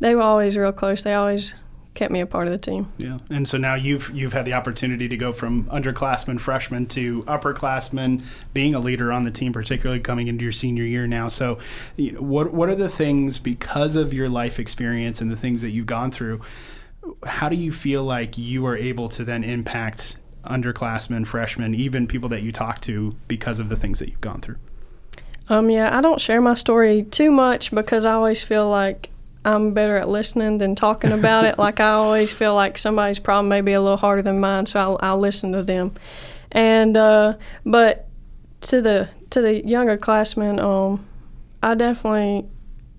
they 0.00 0.14
were 0.14 0.22
always 0.22 0.56
real 0.56 0.72
close. 0.72 1.02
They 1.02 1.14
always 1.14 1.54
kept 1.94 2.12
me 2.12 2.20
a 2.20 2.26
part 2.26 2.46
of 2.46 2.52
the 2.52 2.58
team. 2.58 2.92
Yeah, 2.98 3.18
and 3.30 3.48
so 3.48 3.56
now 3.56 3.74
you've 3.74 4.10
you've 4.10 4.32
had 4.32 4.44
the 4.44 4.52
opportunity 4.52 5.08
to 5.08 5.16
go 5.16 5.32
from 5.32 5.64
underclassmen, 5.64 6.40
freshman 6.40 6.86
to 6.88 7.22
upperclassmen, 7.22 8.22
being 8.52 8.74
a 8.74 8.80
leader 8.80 9.12
on 9.12 9.24
the 9.24 9.30
team, 9.30 9.52
particularly 9.52 10.00
coming 10.00 10.28
into 10.28 10.42
your 10.42 10.52
senior 10.52 10.84
year 10.84 11.06
now. 11.06 11.28
So, 11.28 11.58
you 11.96 12.12
know, 12.12 12.20
what 12.20 12.52
what 12.52 12.68
are 12.68 12.74
the 12.74 12.88
things 12.88 13.38
because 13.38 13.96
of 13.96 14.12
your 14.12 14.28
life 14.28 14.58
experience 14.58 15.20
and 15.20 15.30
the 15.30 15.36
things 15.36 15.62
that 15.62 15.70
you've 15.70 15.86
gone 15.86 16.10
through? 16.10 16.40
How 17.24 17.48
do 17.48 17.56
you 17.56 17.72
feel 17.72 18.02
like 18.04 18.36
you 18.38 18.66
are 18.66 18.76
able 18.76 19.08
to 19.10 19.24
then 19.24 19.44
impact 19.44 20.16
underclassmen, 20.44 21.26
freshmen, 21.26 21.74
even 21.74 22.06
people 22.06 22.28
that 22.30 22.42
you 22.42 22.52
talk 22.52 22.80
to 22.82 23.14
because 23.28 23.60
of 23.60 23.68
the 23.68 23.76
things 23.76 23.98
that 23.98 24.08
you've 24.08 24.20
gone 24.20 24.40
through? 24.40 24.56
Um, 25.48 25.68
yeah, 25.68 25.96
I 25.96 26.00
don't 26.00 26.20
share 26.20 26.40
my 26.40 26.54
story 26.54 27.02
too 27.02 27.30
much 27.30 27.70
because 27.70 28.06
I 28.06 28.12
always 28.12 28.42
feel 28.42 28.68
like 28.68 29.10
I'm 29.44 29.74
better 29.74 29.96
at 29.96 30.08
listening 30.08 30.58
than 30.58 30.74
talking 30.74 31.12
about 31.12 31.44
it. 31.44 31.58
Like 31.64 31.80
I 31.80 31.90
always 31.90 32.32
feel 32.32 32.54
like 32.54 32.76
somebody's 32.76 33.18
problem 33.18 33.48
may 33.48 33.60
be 33.60 33.72
a 33.72 33.80
little 33.80 33.96
harder 33.96 34.22
than 34.22 34.40
mine, 34.40 34.66
so 34.66 34.80
I'll, 34.80 34.98
I'll 35.00 35.18
listen 35.18 35.52
to 35.52 35.62
them. 35.62 35.92
And 36.52 36.96
uh, 36.96 37.34
but 37.64 38.06
to 38.62 38.80
the 38.80 39.08
to 39.30 39.40
the 39.40 39.64
younger 39.66 39.96
classmen, 39.96 40.58
um, 40.60 41.06
I 41.62 41.74
definitely 41.74 42.48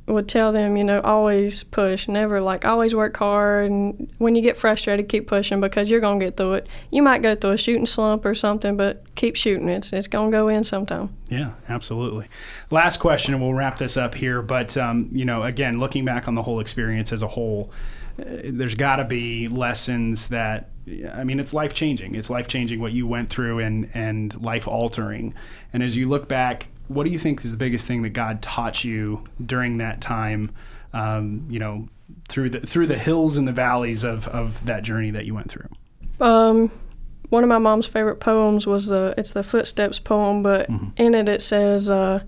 would 0.08 0.30
tell 0.30 0.52
them, 0.52 0.78
you 0.78 0.84
know, 0.84 1.02
always 1.02 1.64
push, 1.64 2.08
never 2.08 2.40
like 2.40 2.64
always 2.64 2.94
work 2.94 3.18
hard, 3.18 3.72
and 3.72 4.14
when 4.20 4.36
you 4.36 4.42
get 4.42 4.56
frustrated, 4.56 5.10
keep 5.10 5.28
pushing 5.28 5.60
because 5.60 5.90
you're 5.90 6.00
gonna 6.00 6.20
get 6.20 6.38
through 6.38 6.54
it. 6.54 6.68
You 6.92 7.02
might 7.02 7.24
go 7.24 7.36
through 7.36 7.52
a 7.52 7.58
shooting 7.58 7.88
slump 7.88 8.24
or 8.26 8.36
something, 8.36 8.78
but 8.78 9.16
keep 9.16 9.36
shooting. 9.36 9.68
It's 9.68 9.92
it's 9.94 10.08
gonna 10.08 10.30
go 10.30 10.48
in 10.48 10.64
sometime. 10.64 11.16
Yeah, 11.30 11.54
absolutely. 11.68 12.28
Last 12.70 13.00
question, 13.00 13.34
and 13.34 13.42
we'll 13.42 13.56
wrap 13.56 13.78
this 13.78 13.98
up 13.98 14.14
here. 14.14 14.42
But 14.42 14.78
um, 14.78 15.10
you 15.12 15.26
know, 15.26 15.44
again, 15.44 15.80
looking 15.80 16.06
back 16.06 16.28
on 16.28 16.36
the 16.36 16.44
whole 16.44 16.60
experience 16.60 17.12
as 17.12 17.24
a 17.24 17.28
whole, 17.28 17.72
uh, 18.20 18.24
there's 18.46 18.76
got 18.76 18.98
to 18.98 19.06
be 19.06 19.48
lessons 19.48 20.28
that 20.28 20.70
I 21.16 21.24
mean, 21.24 21.40
it's 21.40 21.54
life 21.54 21.74
changing. 21.74 22.14
It's 22.14 22.30
life 22.30 22.48
changing 22.48 22.80
what 22.80 22.92
you 22.92 23.08
went 23.08 23.30
through 23.30 23.60
and 23.60 23.90
and 23.96 24.40
life 24.40 24.68
altering. 24.68 25.34
And 25.74 25.82
as 25.82 25.98
you 25.98 26.08
look 26.08 26.28
back, 26.28 26.68
what 26.88 27.06
do 27.06 27.10
you 27.10 27.20
think 27.20 27.44
is 27.44 27.52
the 27.52 27.58
biggest 27.58 27.86
thing 27.86 28.02
that 28.04 28.10
God 28.10 28.42
taught 28.42 28.84
you 28.84 29.24
during 29.44 29.78
that 29.78 30.02
time? 30.02 30.52
Um, 30.94 31.46
you 31.50 31.60
know, 31.60 31.90
through 32.30 32.52
the 32.52 32.62
through 32.62 32.88
the 32.88 32.98
hills 32.98 33.38
and 33.38 33.48
the 33.48 33.52
valleys 33.52 34.04
of 34.04 34.28
of 34.28 34.66
that 34.66 34.84
journey 34.84 35.12
that 35.12 35.26
you 35.26 35.34
went 35.34 35.50
through. 35.50 35.68
Um, 36.20 36.72
one 37.30 37.44
of 37.44 37.50
my 37.50 37.58
mom's 37.58 37.88
favorite 37.88 38.20
poems 38.20 38.68
was 38.68 38.88
the 38.88 39.14
it's 39.18 39.32
the 39.32 39.44
Footsteps 39.44 40.00
poem, 40.00 40.44
but 40.44 40.70
in 40.98 41.16
it 41.16 41.28
it 41.28 41.42
says, 41.42 41.90
uh, 41.90 42.24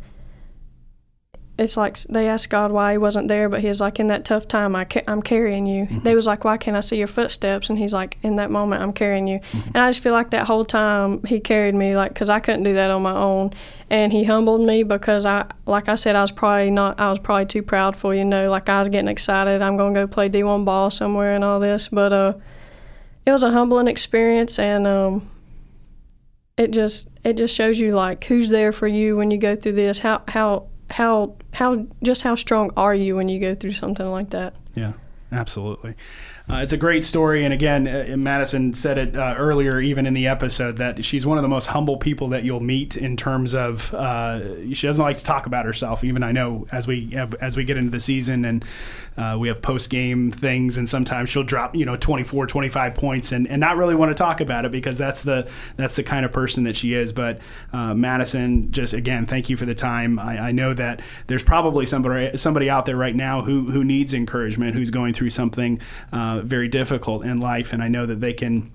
it's 1.57 1.75
like 1.75 1.97
they 2.03 2.27
asked 2.27 2.49
God 2.49 2.71
why 2.71 2.91
he 2.91 2.97
wasn't 2.97 3.27
there, 3.27 3.49
but 3.49 3.61
he's 3.61 3.81
like, 3.81 3.99
in 3.99 4.07
that 4.07 4.25
tough 4.25 4.47
time, 4.47 4.75
I 4.75 4.85
ca- 4.85 5.03
I'm 5.07 5.23
carrying 5.23 5.65
you. 5.65 5.85
Mm-hmm. 5.85 6.03
They 6.03 6.13
was 6.13 6.27
like, 6.27 6.43
why 6.43 6.57
can't 6.57 6.77
I 6.77 6.81
see 6.81 6.97
your 6.97 7.07
footsteps? 7.07 7.69
And 7.69 7.79
he's 7.79 7.93
like, 7.93 8.17
in 8.21 8.35
that 8.35 8.51
moment, 8.51 8.83
I'm 8.83 8.93
carrying 8.93 9.27
you. 9.27 9.39
Mm-hmm. 9.39 9.67
And 9.69 9.77
I 9.77 9.89
just 9.89 10.01
feel 10.01 10.13
like 10.13 10.29
that 10.29 10.45
whole 10.45 10.65
time 10.65 11.23
he 11.23 11.39
carried 11.39 11.73
me, 11.73 11.95
like, 11.95 12.13
because 12.13 12.29
I 12.29 12.39
couldn't 12.39 12.63
do 12.63 12.73
that 12.75 12.91
on 12.91 13.01
my 13.01 13.15
own. 13.15 13.53
And 13.89 14.11
he 14.11 14.23
humbled 14.23 14.61
me 14.61 14.83
because 14.83 15.25
I, 15.25 15.49
like 15.65 15.89
I 15.89 15.95
said, 15.95 16.15
I 16.15 16.21
was 16.21 16.31
probably 16.31 16.69
not, 16.69 16.99
I 16.99 17.09
was 17.09 17.17
probably 17.17 17.47
too 17.47 17.63
proud 17.63 17.95
for 17.95 18.13
you 18.13 18.25
know, 18.25 18.51
like 18.51 18.69
I 18.69 18.79
was 18.79 18.89
getting 18.89 19.07
excited. 19.07 19.61
I'm 19.61 19.77
gonna 19.77 19.93
go 19.93 20.07
play 20.07 20.29
D1 20.29 20.65
ball 20.65 20.91
somewhere 20.91 21.33
and 21.33 21.43
all 21.43 21.59
this, 21.59 21.87
but 21.87 22.13
uh, 22.13 22.33
it 23.25 23.31
was 23.31 23.43
a 23.43 23.51
humbling 23.51 23.87
experience, 23.87 24.57
and 24.57 24.85
um, 24.85 25.29
it 26.57 26.71
just 26.71 27.09
it 27.23 27.33
just 27.33 27.53
shows 27.53 27.79
you 27.79 27.93
like 27.93 28.23
who's 28.25 28.49
there 28.49 28.71
for 28.71 28.87
you 28.87 29.17
when 29.17 29.31
you 29.31 29.37
go 29.37 29.55
through 29.55 29.73
this. 29.73 29.99
How 29.99 30.21
how 30.27 30.67
how 30.89 31.35
how 31.53 31.85
just 32.03 32.21
how 32.21 32.35
strong 32.35 32.71
are 32.77 32.95
you 32.95 33.15
when 33.15 33.29
you 33.29 33.39
go 33.39 33.55
through 33.55 33.71
something 33.71 34.05
like 34.05 34.29
that? 34.31 34.53
Yeah, 34.75 34.93
absolutely. 35.31 35.95
Uh, 36.49 36.57
it's 36.57 36.71
a 36.71 36.77
great 36.77 37.03
story, 37.03 37.43
and 37.43 37.53
again, 37.53 37.87
uh, 37.87 38.15
Madison 38.15 38.73
said 38.73 38.97
it 38.97 39.15
uh, 39.17 39.35
earlier, 39.37 39.81
even 39.81 40.05
in 40.05 40.13
the 40.13 40.27
episode, 40.27 40.77
that 40.77 41.03
she's 41.03 41.25
one 41.25 41.37
of 41.37 41.41
the 41.41 41.49
most 41.49 41.67
humble 41.67 41.97
people 41.97 42.29
that 42.29 42.43
you'll 42.43 42.61
meet 42.61 42.95
in 42.95 43.17
terms 43.17 43.53
of 43.53 43.93
uh, 43.93 44.73
she 44.73 44.87
doesn't 44.87 45.03
like 45.03 45.17
to 45.17 45.25
talk 45.25 45.45
about 45.45 45.65
herself. 45.65 46.03
Even 46.03 46.23
I 46.23 46.31
know 46.31 46.65
as 46.71 46.87
we 46.87 47.13
as 47.41 47.57
we 47.57 47.65
get 47.65 47.77
into 47.77 47.91
the 47.91 47.99
season 47.99 48.45
and 48.45 48.63
uh, 49.17 49.35
we 49.37 49.47
have 49.47 49.61
post 49.61 49.89
game 49.89 50.31
things, 50.31 50.77
and 50.77 50.87
sometimes 50.87 51.29
she'll 51.29 51.43
drop 51.43 51.75
you 51.75 51.85
know 51.85 51.95
24, 51.95 52.47
25 52.47 52.95
points, 52.95 53.31
and, 53.31 53.47
and 53.47 53.59
not 53.59 53.75
really 53.75 53.95
want 53.95 54.09
to 54.09 54.15
talk 54.15 54.39
about 54.39 54.63
it 54.63 54.71
because 54.71 54.97
that's 54.97 55.23
the 55.23 55.49
that's 55.75 55.95
the 55.95 56.03
kind 56.03 56.25
of 56.25 56.31
person 56.31 56.63
that 56.63 56.75
she 56.75 56.93
is. 56.93 57.11
But 57.11 57.39
uh, 57.73 57.93
Madison, 57.93 58.71
just 58.71 58.93
again, 58.93 59.25
thank 59.25 59.49
you 59.49 59.57
for 59.57 59.65
the 59.65 59.75
time. 59.75 60.19
I, 60.19 60.37
I 60.39 60.51
know 60.51 60.73
that 60.75 61.01
there's 61.25 61.43
probably 61.43 61.85
somebody 61.85 62.37
somebody 62.37 62.69
out 62.69 62.85
there 62.85 62.95
right 62.95 63.15
now 63.15 63.41
who 63.41 63.71
who 63.71 63.83
needs 63.83 64.13
encouragement, 64.13 64.75
who's 64.75 64.91
going 64.91 65.13
through 65.17 65.31
something. 65.31 65.79
Uh, 66.11 66.41
very 66.41 66.67
difficult 66.67 67.25
in 67.25 67.39
life, 67.39 67.73
and 67.73 67.83
I 67.83 67.87
know 67.87 68.05
that 68.05 68.21
they 68.21 68.33
can 68.33 68.71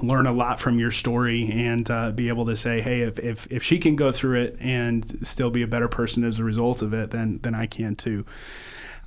learn 0.00 0.26
a 0.26 0.32
lot 0.32 0.58
from 0.58 0.78
your 0.78 0.90
story 0.90 1.50
and 1.50 1.90
uh, 1.90 2.10
be 2.10 2.28
able 2.28 2.46
to 2.46 2.56
say, 2.56 2.80
hey, 2.80 3.02
if, 3.02 3.18
if, 3.18 3.46
if 3.50 3.62
she 3.62 3.78
can 3.78 3.94
go 3.94 4.10
through 4.10 4.40
it 4.40 4.56
and 4.58 5.26
still 5.26 5.50
be 5.50 5.62
a 5.62 5.66
better 5.66 5.88
person 5.88 6.24
as 6.24 6.38
a 6.38 6.44
result 6.44 6.80
of 6.80 6.94
it, 6.94 7.10
then 7.10 7.38
then 7.42 7.54
I 7.54 7.66
can 7.66 7.94
too. 7.94 8.24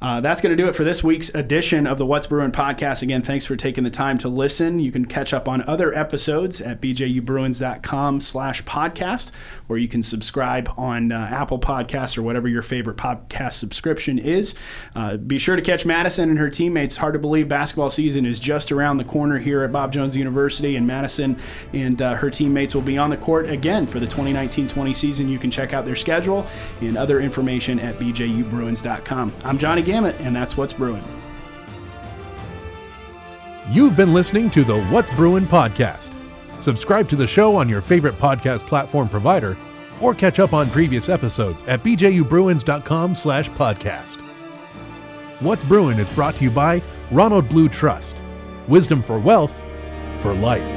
Uh, 0.01 0.19
that's 0.19 0.41
going 0.41 0.55
to 0.55 0.61
do 0.61 0.67
it 0.67 0.75
for 0.75 0.83
this 0.83 1.03
week's 1.03 1.33
edition 1.33 1.87
of 1.87 1.97
the 1.97 2.05
What's 2.05 2.27
Brewing 2.27 2.51
podcast. 2.51 3.01
Again, 3.01 3.21
thanks 3.21 3.45
for 3.45 3.55
taking 3.55 3.85
the 3.85 3.89
time 3.89 4.17
to 4.19 4.29
listen. 4.29 4.77
You 4.79 4.91
can 4.91 5.05
catch 5.05 5.33
up 5.33 5.47
on 5.47 5.63
other 5.67 5.93
episodes 5.95 6.59
at 6.59 6.81
bjubruins.com 6.81 8.19
slash 8.19 8.63
podcast, 8.65 9.31
or 9.69 9.77
you 9.77 9.87
can 9.87 10.03
subscribe 10.03 10.69
on 10.77 11.13
uh, 11.13 11.29
Apple 11.31 11.59
Podcasts 11.59 12.17
or 12.17 12.23
whatever 12.23 12.47
your 12.49 12.61
favorite 12.61 12.97
podcast 12.97 13.53
subscription 13.53 14.19
is. 14.19 14.53
Uh, 14.95 15.15
be 15.15 15.39
sure 15.39 15.55
to 15.55 15.61
catch 15.61 15.85
Madison 15.85 16.29
and 16.29 16.39
her 16.39 16.49
teammates. 16.49 16.97
Hard 16.97 17.13
to 17.13 17.19
believe 17.19 17.47
basketball 17.47 17.89
season 17.89 18.25
is 18.25 18.39
just 18.39 18.73
around 18.73 18.97
the 18.97 19.05
corner 19.05 19.39
here 19.39 19.63
at 19.63 19.71
Bob 19.71 19.93
Jones 19.93 20.15
University, 20.17 20.75
and 20.75 20.85
Madison 20.85 21.37
and 21.73 22.01
uh, 22.01 22.15
her 22.15 22.29
teammates 22.29 22.75
will 22.75 22.81
be 22.81 22.97
on 22.97 23.09
the 23.09 23.17
court 23.17 23.49
again 23.49 23.87
for 23.87 24.01
the 24.01 24.07
2019-20 24.07 24.93
season. 24.93 25.29
You 25.29 25.39
can 25.39 25.49
check 25.49 25.73
out 25.73 25.85
their 25.85 25.95
schedule 25.95 26.45
and 26.81 26.97
other 26.97 27.21
information 27.21 27.79
at 27.79 27.97
bjubruins.com. 27.97 29.33
I'm 29.45 29.57
Johnny 29.57 29.84
Gamut, 29.85 30.15
and 30.19 30.35
that's 30.35 30.57
what's 30.57 30.73
brewing. 30.73 31.03
You've 33.69 33.95
been 33.95 34.13
listening 34.13 34.49
to 34.51 34.63
the 34.63 34.83
What's 34.85 35.13
Brewing 35.15 35.45
podcast. 35.45 36.13
Subscribe 36.61 37.07
to 37.09 37.15
the 37.15 37.27
show 37.27 37.55
on 37.55 37.69
your 37.69 37.81
favorite 37.81 38.15
podcast 38.15 38.65
platform 38.67 39.09
provider, 39.09 39.57
or 40.01 40.13
catch 40.13 40.39
up 40.39 40.53
on 40.53 40.69
previous 40.69 41.09
episodes 41.09 41.63
at 41.67 41.83
bjubruins.com 41.83 43.15
slash 43.15 43.49
podcast. 43.51 44.21
What's 45.39 45.63
Brewing 45.63 45.99
is 45.99 46.09
brought 46.13 46.35
to 46.35 46.43
you 46.43 46.51
by 46.51 46.81
Ronald 47.11 47.47
Blue 47.49 47.69
Trust. 47.69 48.21
Wisdom 48.67 49.01
for 49.01 49.19
wealth, 49.19 49.53
for 50.19 50.33
life. 50.33 50.74